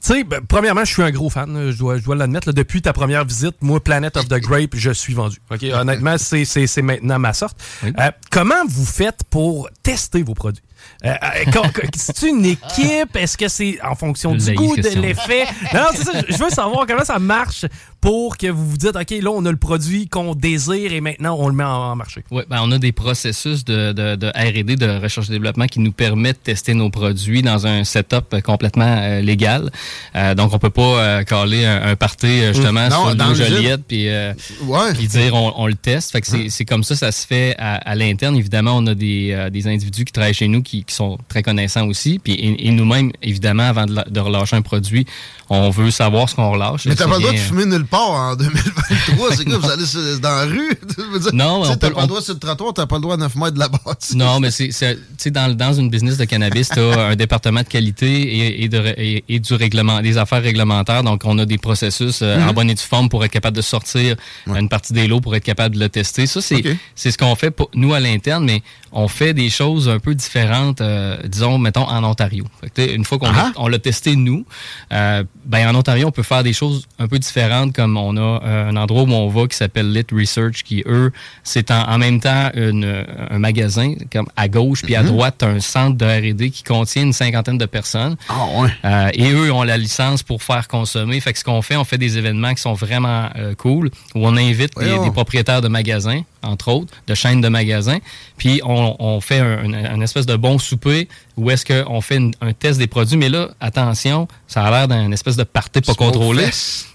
sais, 0.00 0.24
ben, 0.24 0.40
premièrement, 0.46 0.84
je 0.84 0.92
suis 0.92 1.02
un 1.02 1.12
gros 1.12 1.30
fan, 1.30 1.70
je 1.70 1.78
dois, 1.78 1.98
je 1.98 2.02
dois 2.02 2.16
l'admettre. 2.16 2.50
Depuis 2.50 2.82
ta 2.82 2.92
première 2.92 3.24
visite, 3.24 3.56
moi, 3.60 3.78
Planet 3.82 4.16
of 4.16 4.26
the 4.26 4.40
Grape, 4.40 4.74
je 4.74 4.90
suis 4.90 5.14
vendu. 5.14 5.38
Honnêtement, 5.72 6.16
c'est 6.18 6.82
maintenant 6.82 7.20
ma 7.20 7.32
sorte. 7.32 7.56
Oui. 7.84 7.92
Euh, 8.00 8.10
comment 8.32 8.66
vous 8.68 8.86
faites 8.86 9.20
pour 9.30 9.68
tester 9.84 10.24
vos 10.24 10.34
produits? 10.34 10.64
Euh, 11.04 11.08
euh, 11.10 11.60
C'est 11.94 12.22
une 12.22 12.44
équipe? 12.44 13.14
Est-ce 13.16 13.36
que 13.36 13.48
c'est 13.48 13.78
en 13.82 13.94
fonction 13.94 14.34
du 14.34 14.54
goût, 14.54 14.76
de 14.76 15.00
l'effet? 15.00 15.44
Non, 15.74 15.80
non, 15.80 15.86
c'est 15.94 16.04
ça. 16.04 16.12
Je 16.28 16.36
veux 16.36 16.50
savoir 16.50 16.86
comment 16.86 17.04
ça 17.04 17.18
marche 17.18 17.64
pour 18.00 18.36
que 18.36 18.46
vous 18.46 18.68
vous 18.70 18.76
dites, 18.76 18.94
OK, 18.96 19.10
là, 19.10 19.30
on 19.30 19.44
a 19.46 19.50
le 19.50 19.56
produit 19.56 20.08
qu'on 20.08 20.34
désire 20.34 20.92
et 20.92 21.00
maintenant, 21.00 21.36
on 21.38 21.48
le 21.48 21.54
met 21.54 21.64
en, 21.64 21.68
en 21.92 21.96
marché. 21.96 22.22
Oui, 22.30 22.42
ben 22.48 22.60
on 22.62 22.70
a 22.72 22.78
des 22.78 22.92
processus 22.92 23.64
de, 23.64 23.92
de, 23.92 24.14
de 24.16 24.26
R&D, 24.28 24.76
de 24.76 25.00
recherche 25.02 25.28
et 25.28 25.32
développement, 25.32 25.66
qui 25.66 25.80
nous 25.80 25.92
permettent 25.92 26.38
de 26.38 26.52
tester 26.52 26.74
nos 26.74 26.90
produits 26.90 27.42
dans 27.42 27.66
un 27.66 27.84
setup 27.84 28.40
complètement 28.42 28.96
euh, 28.98 29.20
légal. 29.20 29.70
Euh, 30.14 30.34
donc, 30.34 30.52
on 30.54 30.58
peut 30.58 30.70
pas 30.70 30.82
euh, 30.82 31.22
caler 31.24 31.64
un, 31.64 31.82
un 31.88 31.96
party 31.96 32.42
justement 32.54 32.88
Non, 32.88 33.06
sur 33.06 33.16
dans 33.16 33.28
l'usine. 33.30 33.46
Joliette 33.46 33.84
puis 33.86 34.08
euh, 34.08 34.32
Ouais. 34.64 34.92
puis 34.94 35.06
dire 35.08 35.34
on, 35.34 35.52
on 35.56 35.66
le 35.66 35.74
teste. 35.74 36.12
Fait 36.12 36.20
que 36.20 36.26
c'est 36.48 36.64
comme 36.64 36.84
ça, 36.84 36.94
ça 36.96 37.10
se 37.12 37.26
fait 37.26 37.54
à, 37.58 37.74
à 37.76 37.94
l'interne. 37.94 38.36
Évidemment, 38.36 38.76
on 38.76 38.86
a 38.86 38.94
des, 38.94 39.32
euh, 39.32 39.50
des 39.50 39.66
individus 39.66 40.04
qui 40.04 40.12
travaillent 40.12 40.34
chez 40.34 40.48
nous 40.48 40.62
qui, 40.66 40.84
qui 40.84 40.94
sont 40.94 41.18
très 41.28 41.42
connaissants 41.42 41.86
aussi. 41.86 42.18
Puis 42.22 42.32
et, 42.34 42.68
et 42.68 42.70
nous-mêmes, 42.72 43.12
évidemment, 43.22 43.62
avant 43.68 43.86
de, 43.86 43.94
la- 43.94 44.04
de 44.04 44.20
relâcher 44.20 44.56
un 44.56 44.62
produit, 44.62 45.06
on 45.48 45.70
veut 45.70 45.90
savoir 45.90 46.28
ce 46.28 46.34
qu'on 46.34 46.50
relâche. 46.50 46.86
Mais 46.86 46.94
t'as 46.94 47.06
pas 47.06 47.14
le 47.16 47.20
droit 47.20 47.32
de 47.32 47.38
fumer 47.38 47.66
nulle 47.66 47.86
part 47.86 48.10
en 48.10 48.34
2023. 48.36 49.30
C'est 49.36 49.44
quoi, 49.44 49.58
vous 49.58 49.70
allez 49.70 49.86
sur- 49.86 50.18
dans 50.20 50.28
la 50.36 50.44
rue? 50.44 50.70
Dire, 51.20 51.30
Non, 51.32 51.62
t'as 51.76 51.90
pas 51.90 51.96
on- 51.98 52.02
le 52.02 52.06
droit 52.08 52.20
sur 52.22 52.34
le 52.34 52.40
trottoir, 52.40 52.74
t'as 52.74 52.86
pas 52.86 52.96
le 52.96 53.02
droit 53.02 53.14
à 53.14 53.18
9 53.18 53.34
mètres 53.36 53.50
de 53.52 53.58
la 53.60 53.68
bâtisse. 53.68 54.14
Non, 54.14 54.40
mais 54.40 54.50
c'est, 54.50 55.30
dans, 55.30 55.54
dans 55.56 55.72
une 55.72 55.88
business 55.90 56.16
de 56.18 56.24
cannabis, 56.24 56.68
tu 56.68 56.80
as 56.80 57.00
un 57.10 57.16
département 57.16 57.60
de 57.62 57.68
qualité 57.68 58.06
et, 58.22 58.64
et, 58.64 58.68
de, 58.68 58.78
ré- 58.78 58.94
et, 58.98 59.24
et 59.28 59.38
du 59.40 59.54
règlement, 59.54 60.00
des 60.02 60.18
affaires 60.18 60.42
réglementaires. 60.42 61.02
Donc, 61.04 61.22
on 61.24 61.38
a 61.38 61.46
des 61.46 61.58
processus 61.58 62.20
euh, 62.22 62.36
Mhm. 62.38 62.48
en 62.48 62.52
bonne 62.52 62.70
et 62.70 62.74
due 62.74 62.82
forme 62.82 63.08
pour 63.08 63.24
être 63.24 63.30
capable 63.32 63.56
de 63.56 63.62
sortir 63.62 64.16
une 64.46 64.68
partie 64.68 64.92
des 64.92 65.06
lots 65.06 65.20
pour 65.20 65.34
être 65.36 65.44
capable 65.44 65.74
de 65.76 65.80
le 65.80 65.88
tester. 65.88 66.26
Ça, 66.26 66.40
c'est 66.42 67.10
ce 67.10 67.16
qu'on 67.18 67.34
fait 67.36 67.50
pour 67.50 67.70
nous 67.74 67.94
à 67.94 68.00
l'interne, 68.00 68.44
mais 68.44 68.62
on 68.92 69.08
fait 69.08 69.32
des 69.34 69.50
choses 69.50 69.88
un 69.88 69.98
peu 69.98 70.14
différentes 70.14 70.55
différentes, 70.56 70.80
euh, 70.80 71.16
disons, 71.28 71.58
mettons, 71.58 71.82
en 71.88 72.02
Ontario. 72.04 72.44
Fait 72.60 72.70
que, 72.70 72.94
une 72.94 73.04
fois 73.04 73.18
qu'on 73.18 73.26
Ah. 73.28 73.32
l'a- 73.36 73.52
on 73.56 73.68
l'a 73.68 73.78
testé, 73.78 74.16
nous, 74.16 74.44
euh, 74.92 75.24
ben, 75.44 75.68
en 75.68 75.74
Ontario, 75.78 76.08
on 76.08 76.10
peut 76.10 76.22
faire 76.22 76.42
des 76.42 76.52
choses 76.52 76.86
un 76.98 77.08
peu 77.08 77.18
différentes, 77.18 77.74
comme 77.74 77.96
on 77.96 78.16
a 78.16 78.20
euh, 78.44 78.70
un 78.70 78.76
endroit 78.76 79.02
où 79.02 79.12
on 79.12 79.28
va 79.28 79.46
qui 79.46 79.56
s'appelle 79.56 79.92
Lit 79.92 80.06
Research, 80.12 80.62
qui, 80.64 80.82
eux, 80.86 81.12
c'est 81.44 81.70
en, 81.70 81.82
en 81.90 81.98
même 81.98 82.20
temps 82.20 82.50
une, 82.54 83.04
un 83.30 83.38
magasin, 83.38 83.94
comme 84.12 84.26
à 84.36 84.48
gauche, 84.48 84.82
puis 84.82 84.94
à 84.96 85.02
Mhm. 85.02 85.08
droite, 85.08 85.34
t'as 85.38 85.48
un 85.48 85.60
centre 85.60 85.96
de 85.96 86.04
R&D 86.04 86.50
qui 86.50 86.62
contient 86.62 87.02
une 87.02 87.12
cinquantaine 87.12 87.58
de 87.58 87.66
personnes. 87.66 88.16
Ah, 88.28 88.46
ouais. 88.56 89.10
Et 89.14 89.30
eux 89.32 89.52
ont 89.52 89.62
la 89.62 89.76
licence 89.76 90.22
pour 90.22 90.42
faire 90.42 90.68
consommer. 90.68 91.20
Fait 91.20 91.32
que 91.32 91.38
ce 91.38 91.44
qu'on 91.44 91.62
fait, 91.62 91.76
on 91.76 91.84
fait 91.84 91.98
des 91.98 92.18
événements 92.18 92.54
qui 92.54 92.62
sont 92.62 92.74
vraiment 92.74 93.28
cool, 93.58 93.90
où 94.14 94.26
on 94.26 94.36
invite 94.36 94.72
des, 94.78 94.98
des 94.98 95.10
propriétaires 95.10 95.60
de 95.60 95.68
magasins, 95.68 96.22
entre 96.46 96.68
autres, 96.68 96.94
de 97.06 97.14
chaînes 97.14 97.40
de 97.40 97.48
magasins, 97.48 97.98
puis 98.36 98.60
on, 98.64 99.20
fait 99.20 99.40
un 99.40 100.00
espèce 100.00 100.26
de 100.26 100.36
bon 100.36 100.58
souper 100.58 101.08
où 101.36 101.50
est-ce 101.50 101.64
qu'on 101.64 102.00
fait 102.00 102.16
une- 102.16 102.34
un 102.40 102.52
test 102.52 102.78
des 102.78 102.86
produits. 102.86 103.16
Mais 103.16 103.28
là, 103.28 103.50
attention, 103.60 104.26
ça 104.46 104.62
a 104.64 104.70
l'air 104.70 104.88
d'un 104.88 105.10
espèce 105.12 105.36
de 105.36 105.44
party 105.44 105.80
pas 105.82 105.94
contrôlé. 105.94 106.46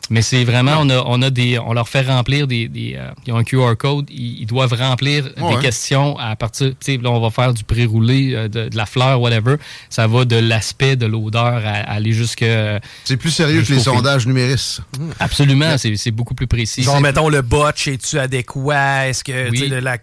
Mais 0.10 0.22
c'est 0.22 0.44
vraiment, 0.44 0.74
on 0.80 0.90
a, 0.90 1.02
on 1.06 1.22
a 1.22 1.30
des, 1.30 1.58
on 1.58 1.72
leur 1.72 1.88
fait 1.88 2.02
remplir 2.02 2.46
des, 2.46 2.68
des 2.68 2.96
euh, 2.98 3.12
ils 3.26 3.32
ont 3.32 3.38
un 3.38 3.46
QR 3.46 3.76
code, 3.78 4.10
ils, 4.10 4.42
ils 4.42 4.46
doivent 4.46 4.74
remplir 4.74 5.30
Ouais. 5.40 5.56
des 5.56 5.62
questions 5.62 6.18
à 6.20 6.36
partir, 6.36 6.72
tu 6.72 6.76
sais, 6.82 6.98
là 6.98 7.10
on 7.12 7.22
va 7.22 7.30
faire 7.30 7.54
du 7.54 7.64
pré-roulé, 7.64 8.34
euh, 8.34 8.48
de, 8.50 8.68
de 8.68 8.76
la 8.76 8.86
fleur, 8.86 9.22
whatever. 9.22 9.56
Ça 9.90 10.08
va 10.08 10.26
de 10.26 10.36
l'aspect, 10.36 10.98
de 10.98 11.06
l'odeur, 11.06 11.46
à, 11.66 11.70
à 11.70 11.94
aller 11.94 12.12
jusque. 12.12 12.42
euh, 12.42 12.78
C'est 13.06 13.16
plus 13.16 13.30
sérieux 13.32 13.62
que 13.64 13.72
les 13.72 13.80
sondages 13.80 14.28
numéristes. 14.28 14.82
Absolument, 15.20 15.78
c'est 15.78 15.96
c'est 15.96 16.12
beaucoup 16.12 16.36
plus 16.36 16.48
précis. 16.48 16.84
Genre, 16.84 17.00
mettons, 17.00 17.30
le 17.30 17.42
botch, 17.42 17.88
es-tu 17.88 18.20
adéquat? 18.20 19.08
Est-ce 19.08 19.24
que, 19.24 19.50
Oui. 19.50 19.60
tu 19.60 19.64
sais, 19.64 19.70
le, 19.70 19.80
la- 19.80 19.98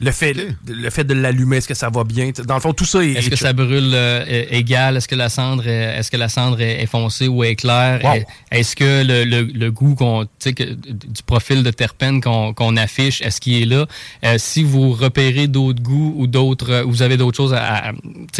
le 0.00 0.12
fait, 0.12 0.34
le 0.66 0.90
fait 0.90 1.04
de 1.04 1.12
l'allumer, 1.14 1.58
est-ce 1.58 1.68
que 1.68 1.74
ça 1.74 1.90
va 1.90 2.04
bien? 2.04 2.30
Dans 2.46 2.54
le 2.54 2.60
fond, 2.60 2.72
tout 2.72 2.84
ça 2.86 3.04
est. 3.04 3.12
Est-ce 3.12 3.28
que 3.28 3.36
ça 3.36 3.52
brûle 3.56 3.90
euh, 3.94 4.24
é- 4.28 4.56
égal? 4.58 4.96
Est-ce 4.96 5.08
que 5.08 5.14
la 5.16 5.28
cendre 5.28 5.66
est, 5.66 5.96
est-ce 5.98 6.10
que 6.10 6.16
la 6.16 6.28
cendre 6.28 6.60
est, 6.60 6.80
est 6.82 6.86
foncée 6.86 7.26
ou 7.28 7.42
est 7.42 7.56
claire? 7.56 8.00
Wow. 8.04 8.22
Est-ce 8.52 8.76
que 8.76 9.02
le, 9.04 9.24
le, 9.24 9.42
le 9.42 9.70
goût 9.72 9.94
qu'on, 9.96 10.26
que- 10.44 10.72
du 10.74 11.22
profil 11.26 11.62
de 11.64 11.70
terpène 11.70 12.20
qu'on 12.20 12.52
qu'on 12.54 12.76
affiche, 12.76 13.20
est-ce 13.22 13.40
qu'il 13.40 13.60
est 13.62 13.66
là? 13.66 13.86
Euh, 14.24 14.36
si 14.38 14.62
vous 14.62 14.92
repérez 14.92 15.48
d'autres 15.48 15.82
goûts 15.82 16.14
ou 16.16 16.26
d'autres, 16.26 16.70
euh, 16.72 16.82
vous 16.84 17.02
avez 17.02 17.16
d'autres 17.16 17.36
choses 17.36 17.54
à, 17.54 17.92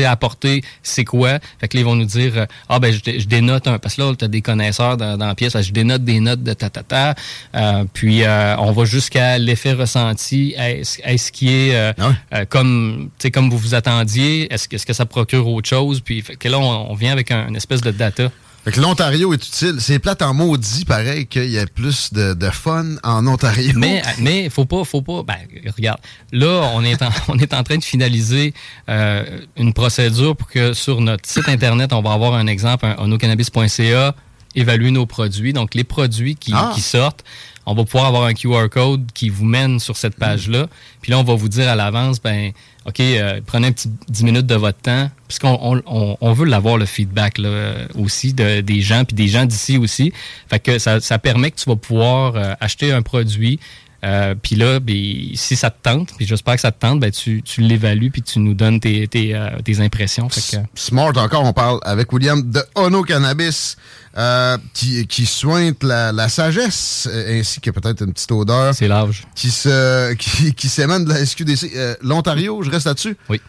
apporter, 0.05 0.63
c'est 0.83 1.05
quoi? 1.05 1.39
Fait 1.61 1.69
que 1.69 1.77
là, 1.77 1.81
ils 1.81 1.85
vont 1.85 1.97
nous 1.97 2.05
dire, 2.05 2.47
ah 2.69 2.79
ben, 2.79 2.93
je, 2.93 3.01
dé- 3.01 3.19
je 3.19 3.27
dénote 3.27 3.67
un, 3.67 3.79
parce 3.79 3.95
que 3.97 4.03
là, 4.03 4.15
tu 4.19 4.25
as 4.25 4.29
des 4.29 4.43
connaisseurs 4.43 4.97
dans, 4.97 5.17
dans 5.17 5.27
la 5.27 5.35
pièce, 5.35 5.61
je 5.61 5.73
dénote 5.73 6.05
des 6.05 6.21
notes 6.21 6.43
de 6.43 6.53
ta 6.53 6.69
ta 6.71 6.83
ta. 6.83 7.15
Euh, 7.55 7.85
puis 7.93 8.23
euh, 8.23 8.57
on 8.59 8.73
va 8.73 8.85
jusqu'à 8.85 9.39
l'effet 9.39 9.73
ressenti. 9.73 10.55
Est-ce 10.57 11.01
est-ce 11.03 11.33
qui 11.33 11.49
est 11.49 11.75
euh, 11.75 11.93
Ah 12.31 12.45
comme, 12.47 13.09
comme 13.33 13.51
vous 13.51 13.59
vous 13.59 13.75
attendiez? 13.75 14.53
Est-ce 14.53 14.69
que, 14.69 14.77
est-ce 14.77 14.87
que 14.87 14.93
ça 14.93 15.06
procure 15.07 15.49
autre 15.49 15.69
chose? 15.69 16.01
Puis 16.01 16.23
fait 16.23 16.37
que 16.37 16.49
là, 16.49 16.59
on, 16.59 16.91
on 16.91 16.95
vient 16.95 17.13
avec 17.13 17.31
un, 17.31 17.49
une 17.49 17.57
espèce 17.57 17.81
de 17.81 17.91
data. 17.91 18.31
Fait 18.67 18.73
que 18.73 18.81
l'Ontario 18.81 19.33
est 19.33 19.47
utile. 19.47 19.77
C'est 19.79 20.01
plate 20.01 20.23
en 20.23 20.35
maudit, 20.35 20.85
pareil, 20.85 21.29
qu'il 21.29 21.49
y 21.49 21.57
ait 21.57 21.67
plus 21.67 22.13
de, 22.13 22.35
de 22.35 22.51
fun 22.51 22.97
en 23.05 23.25
Ontario. 23.29 23.71
Mais 23.77 24.03
mais 24.19 24.51
faut 24.51 24.65
pas 24.65 24.83
faut 24.83 25.03
pas 25.03 25.23
ben 25.23 25.37
regarde 25.77 26.01
là 26.33 26.69
on 26.75 26.83
est 26.83 27.01
en, 27.01 27.11
on 27.29 27.39
est 27.39 27.55
en 27.55 27.63
train 27.63 27.77
de 27.77 27.85
finaliser 27.85 28.55
euh, 28.89 29.25
une 29.57 29.73
procédure 29.73 30.35
pour 30.35 30.49
que 30.49 30.73
sur 30.73 31.01
notre 31.01 31.29
site 31.29 31.49
internet 31.49 31.93
on 31.93 32.03
va 32.03 32.13
avoir 32.13 32.35
un 32.35 32.49
exemple 32.49 32.87
un 32.87 32.97
onocannabis.ca 32.99 34.17
évaluer 34.57 34.91
nos 34.91 35.07
produits 35.07 35.53
donc 35.53 35.75
les 35.75 35.85
produits 35.85 36.35
qui, 36.37 36.53
Ah. 36.55 36.73
qui 36.75 36.81
sortent 36.81 37.25
on 37.69 37.75
va 37.75 37.85
pouvoir 37.85 38.07
avoir 38.07 38.25
un 38.25 38.35
QR 38.35 38.69
code 38.71 39.11
qui 39.13 39.29
vous 39.29 39.45
mène 39.45 39.79
sur 39.81 39.97
cette 39.97 40.17
page 40.17 40.49
là 40.49 40.67
puis 41.03 41.13
là 41.13 41.19
on 41.19 41.25
va 41.25 41.35
vous 41.35 41.49
dire 41.49 41.69
à 41.69 41.75
l'avance 41.77 42.21
ben 42.21 42.53
OK, 42.87 43.01
euh, 43.01 43.41
prenez 43.45 43.67
un 43.67 43.73
petit 43.73 43.91
10 44.09 44.23
minutes 44.23 44.47
de 44.47 44.55
votre 44.55 44.79
temps, 44.79 45.11
puisqu'on 45.27 45.59
on, 45.61 45.83
on, 45.87 46.17
on 46.21 46.33
veut 46.33 46.47
l'avoir 46.47 46.79
le 46.79 46.87
feedback 46.87 47.39
là, 47.39 47.89
aussi 47.97 48.33
de, 48.33 48.61
des 48.61 48.81
gens, 48.81 49.05
puis 49.05 49.17
des 49.17 49.27
gens 49.27 49.45
d'ici 49.45 49.77
aussi. 49.77 50.13
Fait 50.49 50.61
que 50.61 50.79
ça, 50.79 51.01
ça 51.01 51.19
permet 51.19 51.51
que 51.51 51.57
tu 51.57 51.69
vas 51.69 51.75
pouvoir 51.75 52.37
euh, 52.37 52.55
acheter 52.61 52.93
un 52.93 53.03
produit, 53.03 53.59
euh, 54.05 54.35
puis 54.41 54.57
là, 54.57 54.79
ben, 54.81 54.95
si 55.35 55.57
ça 55.57 55.71
te 55.71 55.83
tente, 55.83 56.11
puis 56.17 56.27
j'espère 56.27 56.55
que 56.55 56.61
ça 56.61 56.71
te 56.71 56.79
tente, 56.79 57.01
ben, 57.01 57.11
tu, 57.11 57.43
tu 57.43 57.61
l'évalues, 57.61 58.11
puis 58.11 58.23
tu 58.23 58.39
nous 58.39 58.55
donnes 58.55 58.79
tes, 58.81 59.09
tes, 59.09 59.35
euh, 59.35 59.51
tes 59.65 59.81
impressions. 59.81 60.29
Fait 60.29 60.59
que, 60.59 60.63
Smart 60.75 61.17
encore, 61.17 61.45
on 61.45 61.53
parle 61.53 61.79
avec 61.83 62.13
William 62.13 62.43
de 62.51 62.63
Ono 62.75 63.03
Cannabis, 63.03 63.77
euh, 64.17 64.59
qui, 64.75 65.07
qui 65.07 65.27
sointe 65.27 65.83
la, 65.83 66.13
la 66.13 66.29
sagesse, 66.29 67.09
euh, 67.11 67.41
ainsi 67.41 67.61
que 67.61 67.71
peut-être 67.71 68.05
une 68.05 68.13
petite 68.13 68.33
odeur 68.33 68.75
c'est 68.75 68.89
l'âge. 68.89 69.25
qui 69.35 69.51
se 69.51 70.15
qui, 70.19 70.55
qui 70.55 70.69
s'émane 70.69 71.05
de 71.05 71.11
la 71.11 71.25
SQDC. 71.25 71.99
L'Ontario, 72.03 72.63
je 72.63 72.71
reste 72.71 72.87
là-dessus? 72.87 73.17
Oui. 73.29 73.41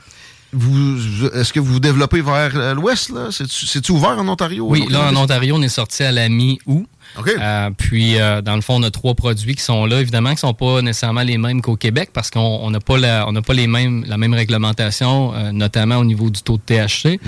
Vous, 0.53 1.27
est-ce 1.33 1.51
que 1.51 1.59
vous 1.59 1.73
vous 1.73 1.79
développez 1.79 2.21
vers 2.21 2.75
l'ouest, 2.75 3.09
là? 3.09 3.29
C'est-tu 3.31 3.91
ouvert 3.91 4.17
en 4.17 4.27
Ontario? 4.27 4.65
Oui, 4.69 4.85
là, 4.89 5.09
en? 5.11 5.15
Ontario, 5.15 5.55
on 5.57 5.61
est 5.61 5.69
sorti 5.69 6.03
à 6.03 6.11
la 6.11 6.29
mi-août. 6.29 6.87
Euh, 7.25 7.69
puis, 7.75 8.19
euh, 8.19 8.41
dans 8.41 8.55
le 8.55 8.61
fond, 8.61 8.75
on 8.75 8.83
a 8.83 8.91
trois 8.91 9.15
produits 9.15 9.55
qui 9.55 9.63
sont 9.63 9.85
là, 9.85 10.01
évidemment, 10.01 10.31
qui 10.33 10.39
sont 10.39 10.53
pas 10.53 10.81
nécessairement 10.81 11.23
les 11.23 11.37
mêmes 11.37 11.61
qu'au 11.61 11.75
Québec 11.75 12.11
parce 12.13 12.29
qu'on 12.29 12.39
on 12.39 12.69
n'a 12.69 12.79
pas, 12.79 12.97
la, 12.97 13.27
on 13.27 13.31
n'a 13.31 13.41
pas 13.41 13.53
les 13.53 13.67
mêmes, 13.67 14.05
la 14.07 14.17
même 14.17 14.33
réglementation, 14.33 15.33
euh, 15.33 15.51
notamment 15.51 15.97
au 15.97 16.05
niveau 16.05 16.29
du 16.29 16.41
taux 16.41 16.57
de 16.57 16.61
THC. 16.61 17.19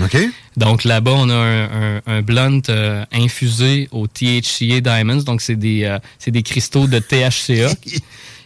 Donc 0.58 0.84
là-bas, 0.84 1.14
on 1.16 1.30
a 1.30 1.34
un, 1.34 1.64
un, 1.64 2.02
un 2.06 2.22
blunt 2.22 2.62
infusé 3.12 3.88
au 3.92 4.08
THCA 4.08 4.82
Diamonds. 4.82 5.24
Donc, 5.24 5.42
c'est 5.42 5.56
des, 5.56 5.98
c'est 6.20 6.32
des 6.32 6.44
cristaux 6.44 6.88
de 6.88 7.00
THCA. 7.00 7.74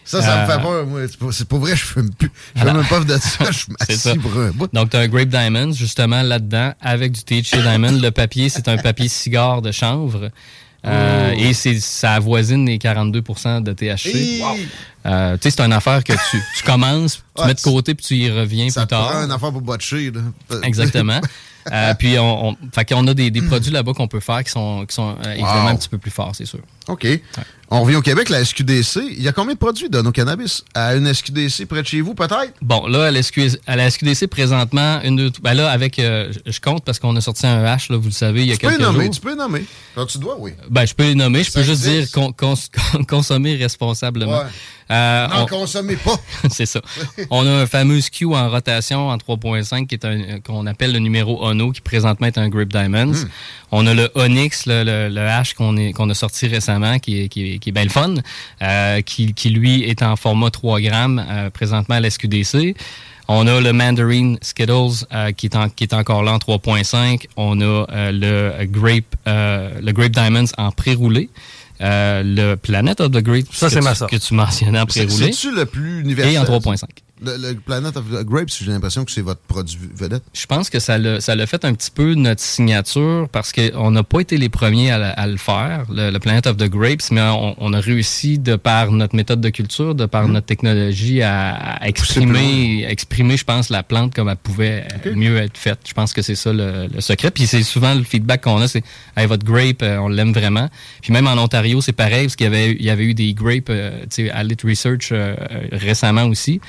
Ça, 0.06 0.22
ça 0.22 0.36
me 0.36 0.42
Euh, 0.42 0.46
fait 0.56 0.62
peur. 0.62 0.86
moi. 0.86 1.02
C'est 1.08 1.18
pas- 1.18 1.32
C'est 1.32 1.48
pas 1.48 1.58
vrai, 1.58 1.76
je 1.76 1.84
fume 1.86 2.10
plus. 2.14 2.32
Je 2.56 2.64
même 2.64 2.84
pas 2.86 3.00
de 3.00 3.18
ça. 3.18 3.52
Je 3.52 3.60
C'est 3.88 4.06
m'assis 4.06 4.20
pour 4.20 4.38
un 4.38 4.52
bout. 4.52 4.70
Donc, 4.74 4.90
tu 4.90 4.98
as 4.98 5.02
un 5.02 5.08
Grape 5.08 5.30
Diamonds, 5.30 5.72
justement, 5.74 6.22
là-dedans, 6.22 6.74
avec 6.82 7.12
du 7.14 7.24
THC 7.24 7.62
Diamond. 7.62 8.00
Le 8.02 8.10
papier, 8.12 8.50
c'est 8.50 8.68
un 8.68 8.78
papier 8.78 9.08
cigare 9.08 9.62
de 9.62 9.72
chanvre. 9.72 10.30
Euh, 10.86 11.32
Oh. 11.34 11.40
Et 11.40 11.54
c'est, 11.54 11.80
ça 11.80 12.12
avoisine 12.16 12.66
les 12.66 12.78
42% 12.78 13.62
de 13.62 13.72
THC. 13.72 14.10
Hi! 14.14 14.68
Euh, 15.06 15.38
tu 15.38 15.44
sais, 15.50 15.56
c'est 15.56 15.62
une 15.64 15.72
affaire 15.72 16.04
que 16.04 16.12
tu, 16.12 16.44
tu 16.58 16.64
commences, 16.64 17.24
tu 17.38 17.46
mets 17.46 17.54
de 17.54 17.62
côté, 17.62 17.96
puis 17.96 18.06
tu 18.06 18.16
y 18.18 18.30
reviens 18.30 18.70
Ça 18.70 18.82
plus 18.82 18.88
tard. 18.90 19.24
une 19.24 19.32
affaire 19.32 19.52
pour 19.52 19.62
botcher. 19.62 20.12
Là. 20.12 20.22
Exactement. 20.64 21.22
Euh, 21.72 21.94
puis 21.94 22.20
on, 22.20 22.50
on, 22.50 22.58
fait 22.74 22.84
qu'on 22.84 23.08
a 23.08 23.14
des, 23.14 23.32
des 23.32 23.42
produits 23.48 23.72
là-bas 23.72 23.94
qu'on 23.94 24.10
peut 24.10 24.20
faire 24.20 24.44
qui 24.44 24.52
sont, 24.52 24.86
qui 24.86 24.94
sont 24.94 25.16
euh, 25.26 25.32
évidemment 25.32 25.64
Wow. 25.64 25.70
un 25.70 25.76
petit 25.78 25.88
peu 25.88 25.98
plus 25.98 26.12
forts, 26.12 26.36
c'est 26.36 26.46
sûr. 26.46 26.60
OK. 26.90 27.08
On 27.72 27.82
revient 27.82 27.96
au 27.96 28.02
Québec, 28.02 28.30
la 28.30 28.46
SQDC. 28.46 29.00
Il 29.18 29.22
y 29.24 29.28
a 29.28 29.32
combien 29.32 29.54
de 29.56 29.60
produits 29.60 29.90
de 29.90 30.00
nos 30.02 30.12
cannabis 30.12 30.64
à 30.76 30.94
une 30.96 31.12
SQDC 31.12 31.66
près 31.66 31.82
de 31.82 31.88
chez 31.88 32.02
vous, 32.02 32.14
peut-être? 32.14 32.54
Bon, 32.62 32.86
là, 32.86 33.06
à 33.06 33.12
la, 33.12 33.24
SQ 33.24 33.40
à 33.66 33.76
la 33.76 33.90
SQDC, 33.90 34.28
présentement, 34.28 35.00
une, 35.04 35.16
deux, 35.16 35.32
ben 35.42 35.54
là, 35.56 35.72
avec, 35.72 35.98
euh, 35.98 36.32
je- 36.46 36.60
compte 36.60 36.86
parce 36.86 37.00
qu'on 37.00 37.16
a 37.16 37.22
sorti 37.22 37.48
un 37.48 37.64
H, 37.64 37.92
là, 37.92 37.98
vous 37.98 38.06
le 38.06 38.12
savez, 38.12 38.42
il 38.44 38.48
y 38.50 38.52
a 38.52 38.56
Tu 38.58 38.62
peux 38.62 38.68
les 38.72 38.78
quelques 38.78 38.88
nommer. 38.88 39.06
jours. 39.06 39.14
Tu 39.16 39.22
peux 39.22 39.30
les 39.32 39.36
nommer. 39.36 39.66
Quand 39.96 40.06
tu 40.06 40.18
dois, 40.20 40.36
oui. 40.40 40.52
Ben, 40.70 40.86
je 40.86 40.94
peux 40.94 41.04
les 41.04 41.16
nommer. 41.16 41.44
Je 41.44 41.52
peux 41.52 41.64
juste 41.64 41.82
dire 41.82 41.94
existe. 41.94 42.14
con- 42.14 42.32
cons- 42.32 42.54
consommer 43.10 43.56
responsablement. 43.56 44.38
Ouais. 44.40 44.46
Euh, 44.92 45.28
N'en 45.30 45.44
on- 45.44 45.46
consommez 45.48 45.96
pas. 45.96 46.16
c'est 46.52 46.66
ça. 46.66 46.82
On 47.32 47.48
a 47.48 47.50
un 47.50 47.66
fameux 47.66 48.00
SKU 48.02 48.26
en 48.36 48.50
rotation 48.50 49.10
en 49.10 49.18
3.5 49.18 49.88
qui 49.88 49.96
est 49.96 50.06
un 50.06 50.40
qu'on 50.42 50.68
appelle 50.68 50.92
le 50.92 51.00
numéro 51.00 51.44
Ono 51.46 51.72
qui 51.72 51.82
présentement 51.82 52.28
est 52.28 52.38
un 52.38 52.50
Grip 52.50 52.70
Diamonds. 52.72 53.14
Hmm. 53.14 53.30
On 53.72 53.88
a 53.88 53.94
le 53.94 54.12
Onyx, 54.16 54.66
le, 54.68 54.84
le, 54.84 55.10
le 55.10 55.22
H 55.22 55.54
qu'on 55.56 56.10
a 56.10 56.14
sorti 56.14 56.48
récemment 56.48 57.00
qui 57.00 57.22
est, 57.24 57.28
qui 57.30 57.53
est, 57.53 57.53
qui 57.60 57.70
est 57.70 57.72
bien 57.72 57.84
le 57.84 57.90
fun, 57.90 58.16
euh, 58.62 59.02
qui, 59.02 59.34
qui 59.34 59.50
lui 59.50 59.84
est 59.84 60.02
en 60.02 60.16
format 60.16 60.50
3 60.52 60.82
grammes 60.82 61.24
euh, 61.30 61.50
présentement 61.50 61.96
à 61.96 62.00
la 62.00 62.10
SQDC. 62.10 62.76
On 63.30 63.48
a 63.48 63.62
le 63.62 63.72
Mandarin 63.72 64.36
Skittles 64.42 65.06
euh, 65.14 65.32
qui, 65.32 65.46
est 65.46 65.56
en- 65.56 65.70
qui 65.70 65.86
est 65.86 65.94
encore 65.94 66.24
là 66.24 66.34
en 66.34 66.38
3.5. 66.40 67.28
On 67.38 67.62
a 67.62 67.64
euh, 67.64 68.12
le 68.60 68.66
Grape 68.66 69.04
euh, 69.28 69.70
le 69.82 69.92
Grape 69.94 70.12
Diamonds 70.12 70.52
en 70.58 70.72
pré-roulé. 70.72 71.30
Euh, 71.82 72.22
le 72.24 72.56
Planet 72.56 73.02
of 73.02 73.12
the 73.12 73.18
Grape 73.24 73.46
Ça, 73.52 73.68
que 73.68 73.74
c'est 73.74 73.80
tu- 73.80 73.84
ma 73.86 74.08
que 74.08 74.16
tu 74.18 74.34
mentionnais 74.34 74.80
en 74.80 74.86
C'est- 74.90 75.06
pré-roulé. 75.06 75.32
C'est-tu 75.34 75.56
le 75.56 75.66
plus 75.66 76.02
universel? 76.02 76.34
Et 76.34 76.38
en 76.38 76.44
3.5. 76.44 76.84
Le, 77.22 77.38
le 77.38 77.54
Planet 77.54 77.96
of 77.96 78.06
the 78.10 78.26
Grapes, 78.26 78.50
j'ai 78.60 78.72
l'impression 78.72 79.06
que 79.06 79.12
c'est 79.12 79.22
votre 79.22 79.40
produit 79.42 79.78
vedette. 79.96 80.24
Je 80.34 80.46
pense 80.48 80.70
que 80.70 80.80
ça 80.80 80.98
l'a, 80.98 81.22
ça 81.22 81.36
fait 81.46 81.64
un 81.64 81.74
petit 81.74 81.92
peu 81.92 82.16
notre 82.16 82.42
signature 82.42 83.30
parce 83.32 83.52
qu'on 83.52 83.92
n'a 83.92 84.04
pas 84.04 84.20
été 84.22 84.38
les 84.38 84.50
premiers 84.50 84.92
à, 84.92 85.28
le 85.28 85.38
faire, 85.38 85.86
le, 85.90 86.10
le 86.10 86.20
Planet 86.20 86.48
of 86.48 86.58
the 86.58 86.68
Grapes, 86.68 87.12
mais 87.12 87.22
on, 87.22 87.56
on 87.60 87.72
a 87.74 87.80
réussi 87.80 88.40
de 88.40 88.56
par 88.56 88.92
notre 88.92 89.16
méthode 89.16 89.42
de 89.42 89.50
culture, 89.50 89.94
de 89.94 90.06
par 90.08 90.28
notre 90.28 90.48
technologie 90.48 91.22
à, 91.22 91.54
à 91.54 91.88
exprimer, 91.88 92.86
exprimer, 92.90 93.38
je 93.38 93.46
pense, 93.46 93.70
la 93.70 93.84
plante 93.84 94.14
comme 94.16 94.28
elle 94.28 94.36
pouvait 94.36 94.88
mieux 95.16 95.38
être 95.38 95.58
faite. 95.58 95.80
Je 95.88 95.94
pense 95.94 96.14
que 96.14 96.24
c'est 96.24 96.36
ça 96.36 96.52
le, 96.52 96.88
le 96.94 97.00
secret. 97.00 97.30
Puis 97.30 97.46
c'est 97.46 97.64
souvent 97.64 97.94
le 97.94 98.04
feedback 98.04 98.42
qu'on 98.42 98.60
a, 98.60 98.68
c'est 98.68 98.84
hey, 99.16 99.28
votre 99.28 99.46
grape, 99.46 99.84
euh, 99.84 99.98
on 99.98 100.08
l'aime 100.10 100.34
vraiment. 100.34 100.68
Puis 101.02 101.14
même 101.14 101.28
en 101.28 101.38
Ontario, 101.38 101.80
c'est 101.80 101.94
pareil 101.94 102.26
parce 102.26 102.36
qu'il 102.36 102.46
y 102.46 102.48
avait, 102.48 102.72
il 102.72 102.84
y 102.84 102.90
avait 102.90 103.06
eu 103.06 103.14
des 103.14 103.34
grapes 103.34 103.70
euh, 103.70 104.02
tu 104.10 104.26
sais, 104.26 104.32
à 104.32 104.44
Lit 104.44 104.58
Research 104.64 105.12
euh, 105.12 105.36
euh, 105.52 105.68
récemment 105.72 106.26
aussi. 106.26 106.60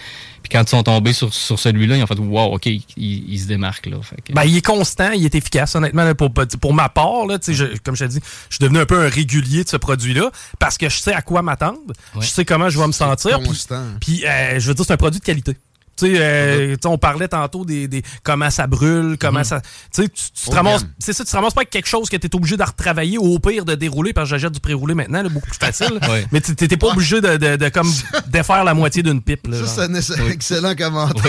Puis 0.44 0.50
quand 0.52 0.62
ils 0.62 0.68
sont 0.68 0.82
tombés 0.82 1.14
sur, 1.14 1.32
sur 1.32 1.58
celui-là, 1.58 1.96
ils 1.96 2.02
ont 2.02 2.06
fait 2.06 2.18
wow, 2.18 2.54
ok, 2.54 2.66
il, 2.66 2.82
il 2.96 3.40
se 3.40 3.46
démarque 3.46 3.86
là. 3.86 3.96
Fait 4.02 4.20
que- 4.20 4.32
Ben, 4.34 4.44
il 4.44 4.56
est 4.58 4.64
constant, 4.64 5.10
il 5.12 5.24
est 5.24 5.34
efficace, 5.34 5.74
honnêtement. 5.74 6.04
là, 6.04 6.14
pour, 6.14 6.30
pour 6.60 6.74
ma 6.74 6.88
part, 6.90 7.26
là, 7.26 7.38
tu 7.38 7.46
sais, 7.46 7.54
je- 7.54 7.78
comme 7.82 7.96
je 7.96 8.04
te 8.04 8.10
dis, 8.10 8.20
je 8.50 8.56
suis 8.56 8.62
devenu 8.62 8.78
un 8.78 8.84
peu 8.86 9.04
un 9.04 9.08
régulier 9.08 9.64
de 9.64 9.68
ce 9.70 9.78
produit-là 9.78 10.30
parce 10.58 10.76
que 10.78 10.88
je 10.88 10.98
sais 10.98 11.14
à 11.14 11.22
quoi 11.22 11.40
m'attendre. 11.42 11.78
Ouais. 12.14 12.22
Je 12.22 12.28
sais 12.28 12.44
comment 12.44 12.68
je 12.68 12.78
vais 12.78 12.86
me 12.86 12.92
sentir. 12.92 13.38
puis- 13.38 13.48
constant. 13.48 13.84
Puis, 14.00 14.24
euh, 14.26 14.60
je 14.60 14.68
veux 14.68 14.74
dire, 14.74 14.84
c'est 14.84 14.92
un 14.92 14.96
produit 14.98 15.18
de 15.18 15.24
qualité. 15.24 15.56
Tu 15.96 16.06
sais, 16.06 16.14
euh, 16.18 16.76
on 16.86 16.98
parlait 16.98 17.28
tantôt 17.28 17.64
des, 17.64 17.86
des 17.88 18.02
comment 18.22 18.50
ça 18.50 18.66
brûle, 18.66 19.16
comment 19.18 19.38
Mhm. 19.40 19.44
ça. 19.44 19.60
Tu 19.60 20.02
sais, 20.02 20.08
tu- 20.08 20.22
tu 20.34 20.44
te 20.46 20.50
Haut 20.50 20.54
ramasses. 20.54 20.84
C'est 20.98 21.12
ça, 21.12 21.24
tu 21.24 21.30
te 21.30 21.36
ramasses 21.36 21.54
pas 21.54 21.60
avec 21.60 21.70
quelque 21.70 21.86
chose 21.88 22.08
que 22.08 22.16
tu 22.16 22.26
es 22.26 22.34
obligé 22.34 22.56
de 22.56 22.62
retravailler 22.62 23.18
ou 23.18 23.26
au 23.34 23.38
pire 23.38 23.64
de 23.64 23.74
dérouler 23.74 24.12
parce 24.12 24.28
que 24.30 24.36
j'achète 24.36 24.52
du 24.52 24.60
pré-roulé 24.60 24.94
maintenant, 24.94 25.22
là, 25.22 25.28
beaucoup 25.28 25.46
plus 25.48 25.58
facile. 25.58 25.98
Ouais. 26.08 26.26
Mais 26.32 26.40
tu 26.40 26.54
t'es 26.54 26.76
pas 26.76 26.88
obligé 26.88 27.20
de, 27.20 27.36
de, 27.36 27.56
de 27.56 27.68
comme 27.68 27.90
défaire 28.28 28.64
la 28.64 28.74
moitié 28.74 29.02
d'une 29.02 29.22
pipe. 29.22 29.46
Là, 29.46 29.64
Ça, 29.64 29.86
c'est 29.86 29.90
un 29.90 29.94
ex- 29.94 30.12
excellent 30.30 30.74
commentaire. 30.74 31.22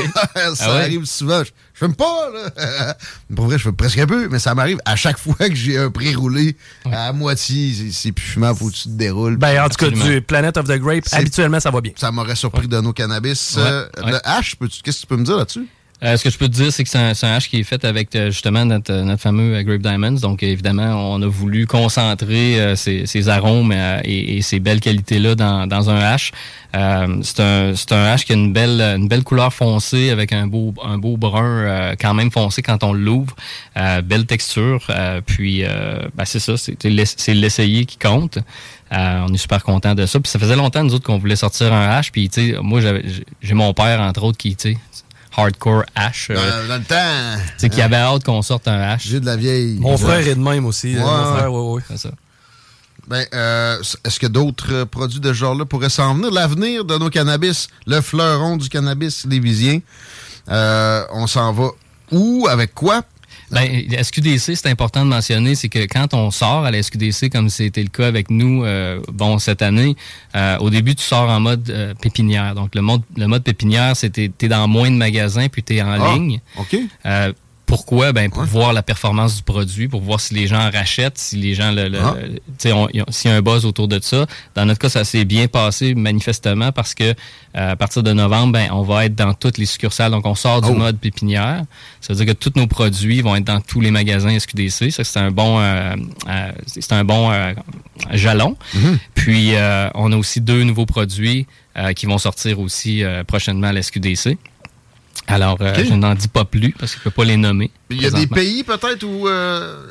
ça 0.56 0.66
Ah 0.66 0.76
ouais? 0.76 0.82
arrive 0.84 1.06
souvent. 1.06 1.44
Je, 1.44 1.52
je 1.76 1.86
fume 1.86 1.96
pas, 1.96 2.30
là. 2.34 2.96
Pour 3.36 3.46
vrai, 3.46 3.58
je 3.58 3.64
fume 3.64 3.76
presque 3.76 3.98
un 4.00 4.08
peu, 4.08 4.28
mais 4.30 4.40
ça 4.40 4.56
m'arrive 4.56 4.78
à 4.86 4.96
chaque 4.96 5.18
fois 5.20 5.36
que 5.38 5.56
j'ai 5.56 5.78
un 5.78 5.92
pré-roulé 5.92 6.56
à 6.92 7.12
moitié. 7.14 7.74
c'est- 7.74 7.92
C'est 7.92 8.12
plus 8.12 8.24
fumant, 8.26 8.56
faut 8.56 8.70
que 8.70 8.76
tu 8.76 8.84
te 8.84 8.90
déroules. 8.90 9.38
Ben, 9.38 9.64
en 9.64 9.70
tout 9.70 9.78
cas, 9.78 9.90
du 9.90 10.22
Planet 10.22 10.56
of 10.58 10.68
the 10.68 10.78
Grape, 10.80 11.04
habituellement, 11.12 11.60
ça 11.60 11.72
va 11.72 11.82
bien. 11.82 11.92
Ça 11.96 12.12
m'aurait 12.12 12.36
surpris 12.36 12.68
de 12.68 12.80
nos 12.80 12.94
cannabis. 12.94 13.56
Ouais, 13.58 13.64
Euh, 13.66 13.88
ouais. 14.04 14.12
Le 14.12 14.20
hash, 14.28 14.56
peux-tu- 14.56 14.82
qu'est-ce 14.82 14.98
que 14.98 15.02
tu 15.02 15.08
peux 15.08 15.18
me 15.18 15.26
dire 15.26 15.38
là-dessus? 15.38 15.68
Euh, 16.04 16.18
ce 16.18 16.24
que 16.26 16.30
je 16.30 16.38
peux 16.38 16.48
te 16.48 16.54
dire, 16.54 16.74
c'est 16.74 16.84
que 16.84 16.90
c'est 16.90 16.98
un, 16.98 17.36
un 17.36 17.40
qui 17.40 17.58
est 17.60 17.64
fait 17.64 17.86
avec 17.86 18.14
euh, 18.16 18.30
justement 18.30 18.66
notre, 18.66 18.92
euh, 18.92 19.04
notre 19.04 19.22
fameux 19.22 19.56
euh, 19.56 19.64
Grape 19.64 19.82
Diamonds. 19.82 20.20
Donc, 20.20 20.44
évidemment, 20.44 21.14
on 21.14 21.22
a 21.22 21.28
voulu 21.28 21.68
concentrer 21.68 22.60
euh, 22.60 22.76
ces, 22.76 23.30
arômes 23.30 23.72
euh, 23.72 24.02
et, 24.04 24.38
et 24.38 24.42
ces 24.42 24.60
belles 24.60 24.82
qualités-là 24.82 25.36
dans, 25.36 25.68
dans 25.68 25.90
un 25.90 26.00
hash. 26.00 26.32
C'est 26.74 27.40
un, 27.40 27.72
un 27.92 28.16
qui 28.18 28.34
a 28.34 28.36
une 28.36 28.52
belle, 28.52 28.82
une 28.82 29.08
belle 29.08 29.24
couleur 29.24 29.54
foncée 29.54 30.10
avec 30.10 30.34
un 30.34 30.46
beau, 30.48 30.74
un 30.84 30.98
beau 30.98 31.16
brun 31.16 31.94
quand 31.98 32.14
même 32.14 32.32
foncé 32.32 32.62
quand 32.62 32.84
on 32.84 32.92
l'ouvre. 32.92 33.34
Belle 34.04 34.26
texture. 34.26 34.86
Puis, 35.26 35.64
ben, 35.64 36.26
c'est 36.26 36.40
ça, 36.40 36.58
c'est 36.58 36.84
l'ess- 36.84 37.16
c'est 37.18 37.34
l'essayer 37.34 37.86
qui 37.86 37.98
compte. 37.98 38.40
Euh, 38.92 39.26
on 39.28 39.34
est 39.34 39.38
super 39.38 39.64
content 39.64 39.96
de 39.96 40.06
ça. 40.06 40.20
Puis 40.20 40.30
ça 40.30 40.38
faisait 40.38 40.56
longtemps, 40.58 40.84
nous 40.84 40.94
autres, 40.94 41.06
qu'on 41.06 41.18
voulait 41.18 41.38
sortir 41.38 41.74
un 41.74 41.88
hash. 41.90 42.12
Puis, 42.12 42.28
tu 42.30 42.52
sais, 42.52 42.58
moi, 42.62 42.82
j'ai 43.42 43.54
mon 43.54 43.74
père, 43.74 44.02
entre 44.02 44.24
autres, 44.24 44.38
qui, 44.38 44.56
tu 44.58 44.74
sais, 44.74 44.78
hardcore 45.38 45.84
hash. 45.96 46.28
euh, 46.32 46.36
Dans, 46.36 46.68
dans 46.70 46.78
le 46.78 46.84
temps, 46.84 47.42
tu 47.48 47.54
sais, 47.58 47.70
qui 47.70 47.82
avait 47.82 47.96
hâte 47.98 48.24
qu'on 48.24 48.42
sorte 48.42 48.68
un 48.68 48.80
hash. 48.80 49.06
j'ai 49.08 49.20
de 49.20 49.26
la 49.26 49.36
vieille. 49.36 49.78
Mon 49.80 49.98
frère 49.98 50.28
est 50.28 50.36
de 50.36 50.40
même 50.42 50.66
aussi. 50.66 50.96
Ouais. 50.96 51.02
Mon 51.02 51.36
frère, 51.36 51.54
ouais, 51.54 51.74
ouais. 51.76 51.82
C'est 51.88 51.98
ça. 51.98 52.12
Ben, 53.08 53.24
euh, 53.36 53.78
est-ce 54.04 54.20
que 54.20 54.26
d'autres 54.26 54.74
euh, 54.74 54.86
produits 54.86 55.20
de 55.20 55.28
ce 55.30 55.34
genre-là 55.38 55.66
pourraient 55.66 55.90
s'en 55.90 56.16
venir? 56.16 56.32
L'avenir 56.32 56.86
de 56.86 56.98
nos 56.98 57.10
cannabis, 57.12 57.68
le 57.86 58.02
fleuron 58.02 58.58
du 58.58 58.68
cannabis 58.68 59.26
lévisien, 59.28 59.80
euh, 60.50 61.04
on 61.14 61.28
s'en 61.28 61.54
va 61.54 61.70
où? 62.12 62.48
Avec 62.50 62.74
quoi? 62.74 63.04
Ben, 63.52 63.84
la 63.90 64.04
SQDC, 64.04 64.56
c'est 64.56 64.68
important 64.68 65.04
de 65.06 65.10
mentionner, 65.10 65.56
c'est 65.56 65.70
que 65.70 65.86
quand 65.86 66.14
on 66.14 66.32
sort 66.32 66.66
à 66.66 66.72
la 66.72 66.82
SQDC, 66.82 67.30
comme 67.32 67.50
c'était 67.50 67.84
le 67.84 67.90
cas 67.90 68.08
avec 68.08 68.30
nous, 68.32 68.64
euh, 68.64 69.00
bon, 69.14 69.38
cette 69.40 69.62
année, 69.62 69.96
euh, 70.36 70.58
au 70.58 70.70
début, 70.70 70.96
tu 70.96 71.04
sors 71.04 71.30
en 71.30 71.40
mode 71.40 71.70
euh, 71.70 71.94
pépinière. 71.94 72.56
Donc, 72.56 72.74
le 72.74 72.82
mode, 72.82 73.02
le 73.16 73.28
mode 73.28 73.44
pépinière, 73.44 73.96
c'est 73.96 74.10
que 74.10 74.28
tu 74.28 74.46
es 74.46 74.50
dans 74.50 74.68
moins 74.68 74.90
de 74.90 74.96
magasins, 74.96 75.48
puis 75.48 75.62
tu 75.64 75.76
es 75.76 75.82
en 75.82 75.92
Ah, 76.02 76.14
ligne. 76.16 76.40
OK. 76.58 76.76
Pourquoi? 77.66 78.12
Ben, 78.14 78.30
pour 78.30 78.42
Ouais. 78.42 78.48
voir 78.48 78.74
la 78.74 78.84
performance 78.84 79.38
du 79.38 79.44
produit, 79.44 79.88
pour 79.88 80.02
voir 80.02 80.20
si 80.20 80.34
les 80.36 80.46
gens 80.48 80.70
rachètent, 80.72 81.18
si 81.18 81.36
les 81.36 81.56
gens 81.56 81.72
le, 81.72 81.88
le- 81.90 82.00
Ah. 82.00 82.16
tu 82.20 82.30
sais, 82.60 82.72
on- 82.74 82.88
y 82.90 83.00
a- 83.02 83.06
s'il 83.10 83.32
y 83.32 83.34
a 83.34 83.38
un 83.38 83.42
buzz 83.42 83.66
autour 83.66 83.88
de 83.88 84.00
ça. 84.02 84.26
Dans 84.54 84.66
notre 84.66 84.80
cas, 84.80 84.90
ça 84.90 85.04
s'est 85.04 85.26
bien 85.26 85.48
passé 85.48 85.96
manifestement 85.96 86.72
parce 86.72 86.94
que 86.94 87.04
euh, 87.58 87.72
à 87.72 87.76
partir 87.78 88.04
de 88.04 88.12
novembre, 88.12 88.52
ben, 88.54 88.68
on 88.72 88.82
va 88.84 89.06
être 89.06 89.16
dans 89.16 89.34
toutes 89.34 89.58
les 89.58 89.66
succursales. 89.66 90.12
Donc, 90.12 90.26
on 90.26 90.36
sort 90.36 90.62
du 90.62 90.70
Oh. 90.72 90.76
mode 90.76 90.98
pépinière. 91.00 91.64
Ça 92.02 92.12
veut 92.14 92.18
dire 92.26 92.34
que 92.36 92.38
tous 92.38 92.52
nos 92.60 92.68
produits 92.68 93.22
vont 93.22 93.36
être 93.38 93.46
dans 93.46 93.62
tous 93.62 93.80
les 93.80 93.92
magasins 93.92 94.30
SQDC. 94.38 94.92
Ça, 94.92 95.04
c'est 95.06 95.20
un 95.20 95.32
bon, 95.32 95.60
euh, 95.62 95.96
euh, 96.28 96.52
c'est 96.68 96.92
un 96.92 97.06
bon 97.06 97.32
euh, 97.32 97.54
jalon. 98.12 98.58
Mhm. 98.74 99.00
Puis, 99.14 99.56
euh, 99.56 99.90
on 99.96 100.12
a 100.12 100.18
aussi 100.18 100.42
deux 100.42 100.64
nouveaux 100.64 100.86
produits 100.86 101.48
euh, 101.78 101.94
qui 101.94 102.06
vont 102.06 102.18
sortir 102.18 102.60
aussi 102.60 103.04
euh, 103.04 103.24
prochainement 103.24 103.68
à 103.68 103.74
la 103.74 103.82
SQDC. 103.82 104.38
Alors, 105.28 105.58
euh, 105.62 105.74
je 105.84 105.94
n'en 105.94 106.14
dis 106.14 106.28
pas 106.28 106.46
plus 106.46 106.72
parce 106.78 106.94
que 106.94 106.98
je 106.98 107.02
ne 107.02 107.04
peux 107.06 107.12
pas 107.22 107.26
les 107.26 107.38
nommer. 107.38 107.72
Il 107.90 108.02
y 108.02 108.06
a 108.06 108.12
des 108.12 108.28
pays 108.28 108.64
peut-être 108.64 109.04
où 109.04 109.28
euh, 109.28 109.82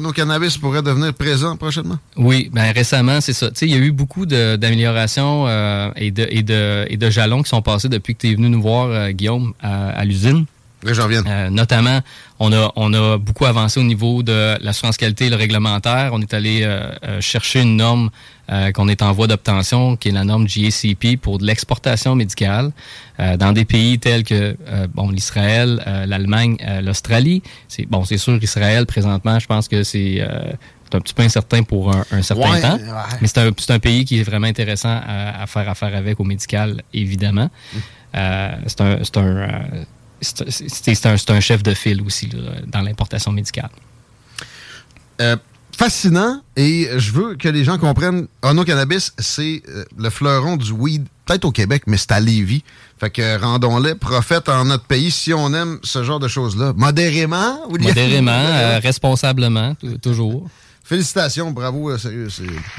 nos 0.00 0.12
cannabis 0.12 0.56
pourraient 0.56 0.82
devenir 0.82 1.12
présents 1.14 1.56
prochainement? 1.56 1.98
Oui, 2.16 2.50
ben 2.52 2.72
récemment, 2.72 3.20
c'est 3.20 3.32
ça. 3.34 3.50
Tu 3.50 3.58
sais, 3.58 3.66
il 3.66 3.72
y 3.72 3.74
a 3.74 3.78
eu 3.78 3.92
beaucoup 3.92 4.24
d'améliorations 4.26 5.46
euh, 5.46 5.90
et, 5.96 6.10
de, 6.10 6.26
et, 6.30 6.42
de, 6.42 6.86
et 6.88 6.96
de 6.96 7.10
jalons 7.10 7.42
qui 7.42 7.50
sont 7.50 7.62
passés 7.62 7.88
depuis 7.88 8.14
que 8.14 8.20
tu 8.20 8.30
es 8.30 8.34
venu 8.34 8.48
nous 8.48 8.62
voir, 8.62 9.12
Guillaume, 9.12 9.52
à, 9.60 9.90
à 9.90 10.04
l'usine. 10.04 10.46
Viens. 10.84 11.22
Euh, 11.26 11.50
notamment, 11.50 12.00
on 12.40 12.52
a, 12.52 12.72
on 12.76 12.92
a 12.92 13.16
beaucoup 13.18 13.44
avancé 13.46 13.78
au 13.78 13.84
niveau 13.84 14.22
de 14.22 14.56
l'assurance 14.62 14.96
qualité 14.96 15.26
et 15.26 15.30
le 15.30 15.36
réglementaire. 15.36 16.10
On 16.12 16.20
est 16.20 16.34
allé 16.34 16.62
euh, 16.62 16.90
euh, 17.04 17.20
chercher 17.20 17.60
une 17.62 17.76
norme 17.76 18.10
euh, 18.50 18.72
qu'on 18.72 18.88
est 18.88 19.00
en 19.02 19.12
voie 19.12 19.28
d'obtention, 19.28 19.96
qui 19.96 20.08
est 20.08 20.12
la 20.12 20.24
norme 20.24 20.46
GACP 20.46 21.16
pour 21.20 21.38
de 21.38 21.46
l'exportation 21.46 22.14
médicale 22.16 22.72
euh, 23.20 23.36
dans 23.36 23.52
des 23.52 23.64
pays 23.64 23.98
tels 23.98 24.24
que 24.24 24.56
euh, 24.68 24.86
bon 24.92 25.10
l'Israël, 25.10 25.82
euh, 25.86 26.04
l'Allemagne, 26.06 26.56
euh, 26.66 26.80
l'Australie. 26.80 27.42
C'est 27.68 27.86
bon, 27.88 28.04
c'est 28.04 28.18
sûr 28.18 28.42
Israël 28.42 28.84
présentement, 28.86 29.38
je 29.38 29.46
pense 29.46 29.68
que 29.68 29.84
c'est 29.84 30.16
euh, 30.20 30.52
c'est 30.90 30.96
un 30.98 31.00
petit 31.00 31.14
peu 31.14 31.22
incertain 31.22 31.62
pour 31.62 31.90
un, 31.94 32.04
un 32.10 32.20
certain 32.22 32.50
Ouais, 32.50 32.60
temps. 32.60 32.74
ouais. 32.76 33.16
Mais 33.22 33.28
c'est 33.28 33.38
un, 33.38 33.50
c'est 33.56 33.70
un 33.72 33.78
pays 33.78 34.04
qui 34.04 34.18
est 34.20 34.24
vraiment 34.24 34.48
intéressant 34.48 35.00
à, 35.06 35.42
à 35.42 35.46
faire 35.46 35.66
affaire 35.70 35.94
avec 35.96 36.20
au 36.20 36.24
médical, 36.24 36.82
évidemment. 36.92 37.48
Mm. 37.72 37.78
Euh, 38.16 38.52
c'est 38.66 38.80
un, 38.82 38.98
c'est 39.02 39.16
un, 39.16 39.22
euh, 39.24 39.48
c'est- 40.22 41.06
un, 41.06 41.16
un 41.28 41.40
chef 41.40 41.62
de 41.62 41.74
file 41.74 42.02
aussi 42.02 42.28
là, 42.28 42.52
dans 42.66 42.80
l'importation 42.80 43.32
médicale. 43.32 43.70
Euh, 45.20 45.36
fascinant 45.76 46.42
et 46.56 46.88
je 46.96 47.12
veux 47.12 47.34
que 47.34 47.48
les 47.48 47.64
gens 47.64 47.78
comprennent 47.78 48.26
Ono 48.42 48.64
Cannabis, 48.64 49.12
c'est 49.18 49.62
euh, 49.68 49.84
le 49.98 50.10
fleuron 50.10 50.56
du 50.56 50.70
weed, 50.72 51.06
peut-être 51.26 51.44
au 51.44 51.50
Québec, 51.52 51.84
mais 51.86 51.96
c'est 51.96 52.12
à 52.12 52.20
Lévis. 52.20 52.62
Fait 53.00 53.10
que 53.10 53.38
rendons-les 53.40 53.94
prophètes 53.94 54.48
en 54.48 54.64
notre 54.64 54.84
pays 54.84 55.10
si 55.10 55.32
on 55.34 55.52
aime 55.54 55.78
ce 55.82 56.04
genre 56.04 56.20
de 56.20 56.28
choses-là. 56.28 56.72
Modérément, 56.76 57.66
William? 57.68 57.88
Modérément, 57.88 58.30
euh, 58.32 58.78
responsablement, 58.82 59.74
tou- 59.74 59.98
toujours. 59.98 60.48
Félicitations, 60.84 61.50
bravo, 61.52 61.96
sérieux, 61.96 62.28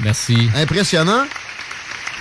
Merci. 0.00 0.48
impressionnant. 0.56 1.24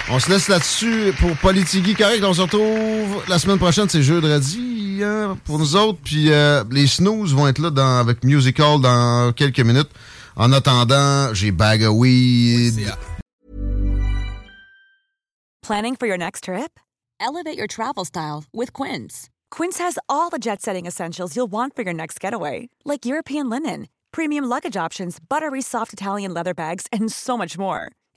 On 0.09 0.19
se 0.19 0.29
laisse 0.29 0.49
là-dessus 0.49 1.13
pour 1.19 1.35
Politigui 1.37 1.95
correct. 1.95 2.23
On 2.23 2.33
se 2.33 2.41
retrouve 2.41 3.23
la 3.29 3.39
semaine 3.39 3.57
prochaine, 3.57 3.87
c'est 3.87 4.03
jeudi 4.03 4.99
hein, 5.01 5.37
pour 5.45 5.59
nous 5.59 5.75
autres. 5.77 5.99
Puis 6.03 6.31
euh, 6.31 6.63
les 6.71 6.87
snooze 6.87 7.33
vont 7.33 7.47
être 7.47 7.59
là 7.59 7.99
avec 7.99 8.23
Musical 8.23 8.81
dans 8.81 9.31
quelques 9.33 9.61
minutes. 9.61 9.89
En 10.35 10.51
attendant, 10.51 11.33
j'ai 11.33 11.51
Bag 11.51 11.83
of 11.83 11.93
Weed. 11.95 12.91
Planning 15.61 15.95
for 15.95 16.07
your 16.07 16.17
next 16.17 16.45
trip? 16.45 16.79
Elevate 17.21 17.57
your 17.57 17.67
travel 17.67 18.03
style 18.03 18.43
with 18.53 18.73
Quince. 18.73 19.29
Quince 19.49 19.77
has 19.79 19.97
all 20.09 20.29
the 20.29 20.39
jet 20.39 20.61
setting 20.61 20.85
essentials 20.85 21.37
you'll 21.37 21.49
want 21.49 21.73
for 21.75 21.83
your 21.83 21.93
next 21.93 22.19
getaway, 22.19 22.67
like 22.83 23.05
European 23.05 23.49
linen, 23.49 23.87
premium 24.11 24.43
luggage 24.43 24.75
options, 24.75 25.17
buttery 25.29 25.61
soft 25.61 25.93
Italian 25.93 26.33
leather 26.33 26.53
bags, 26.53 26.87
and 26.91 27.09
so 27.09 27.37
much 27.37 27.57
more. 27.57 27.89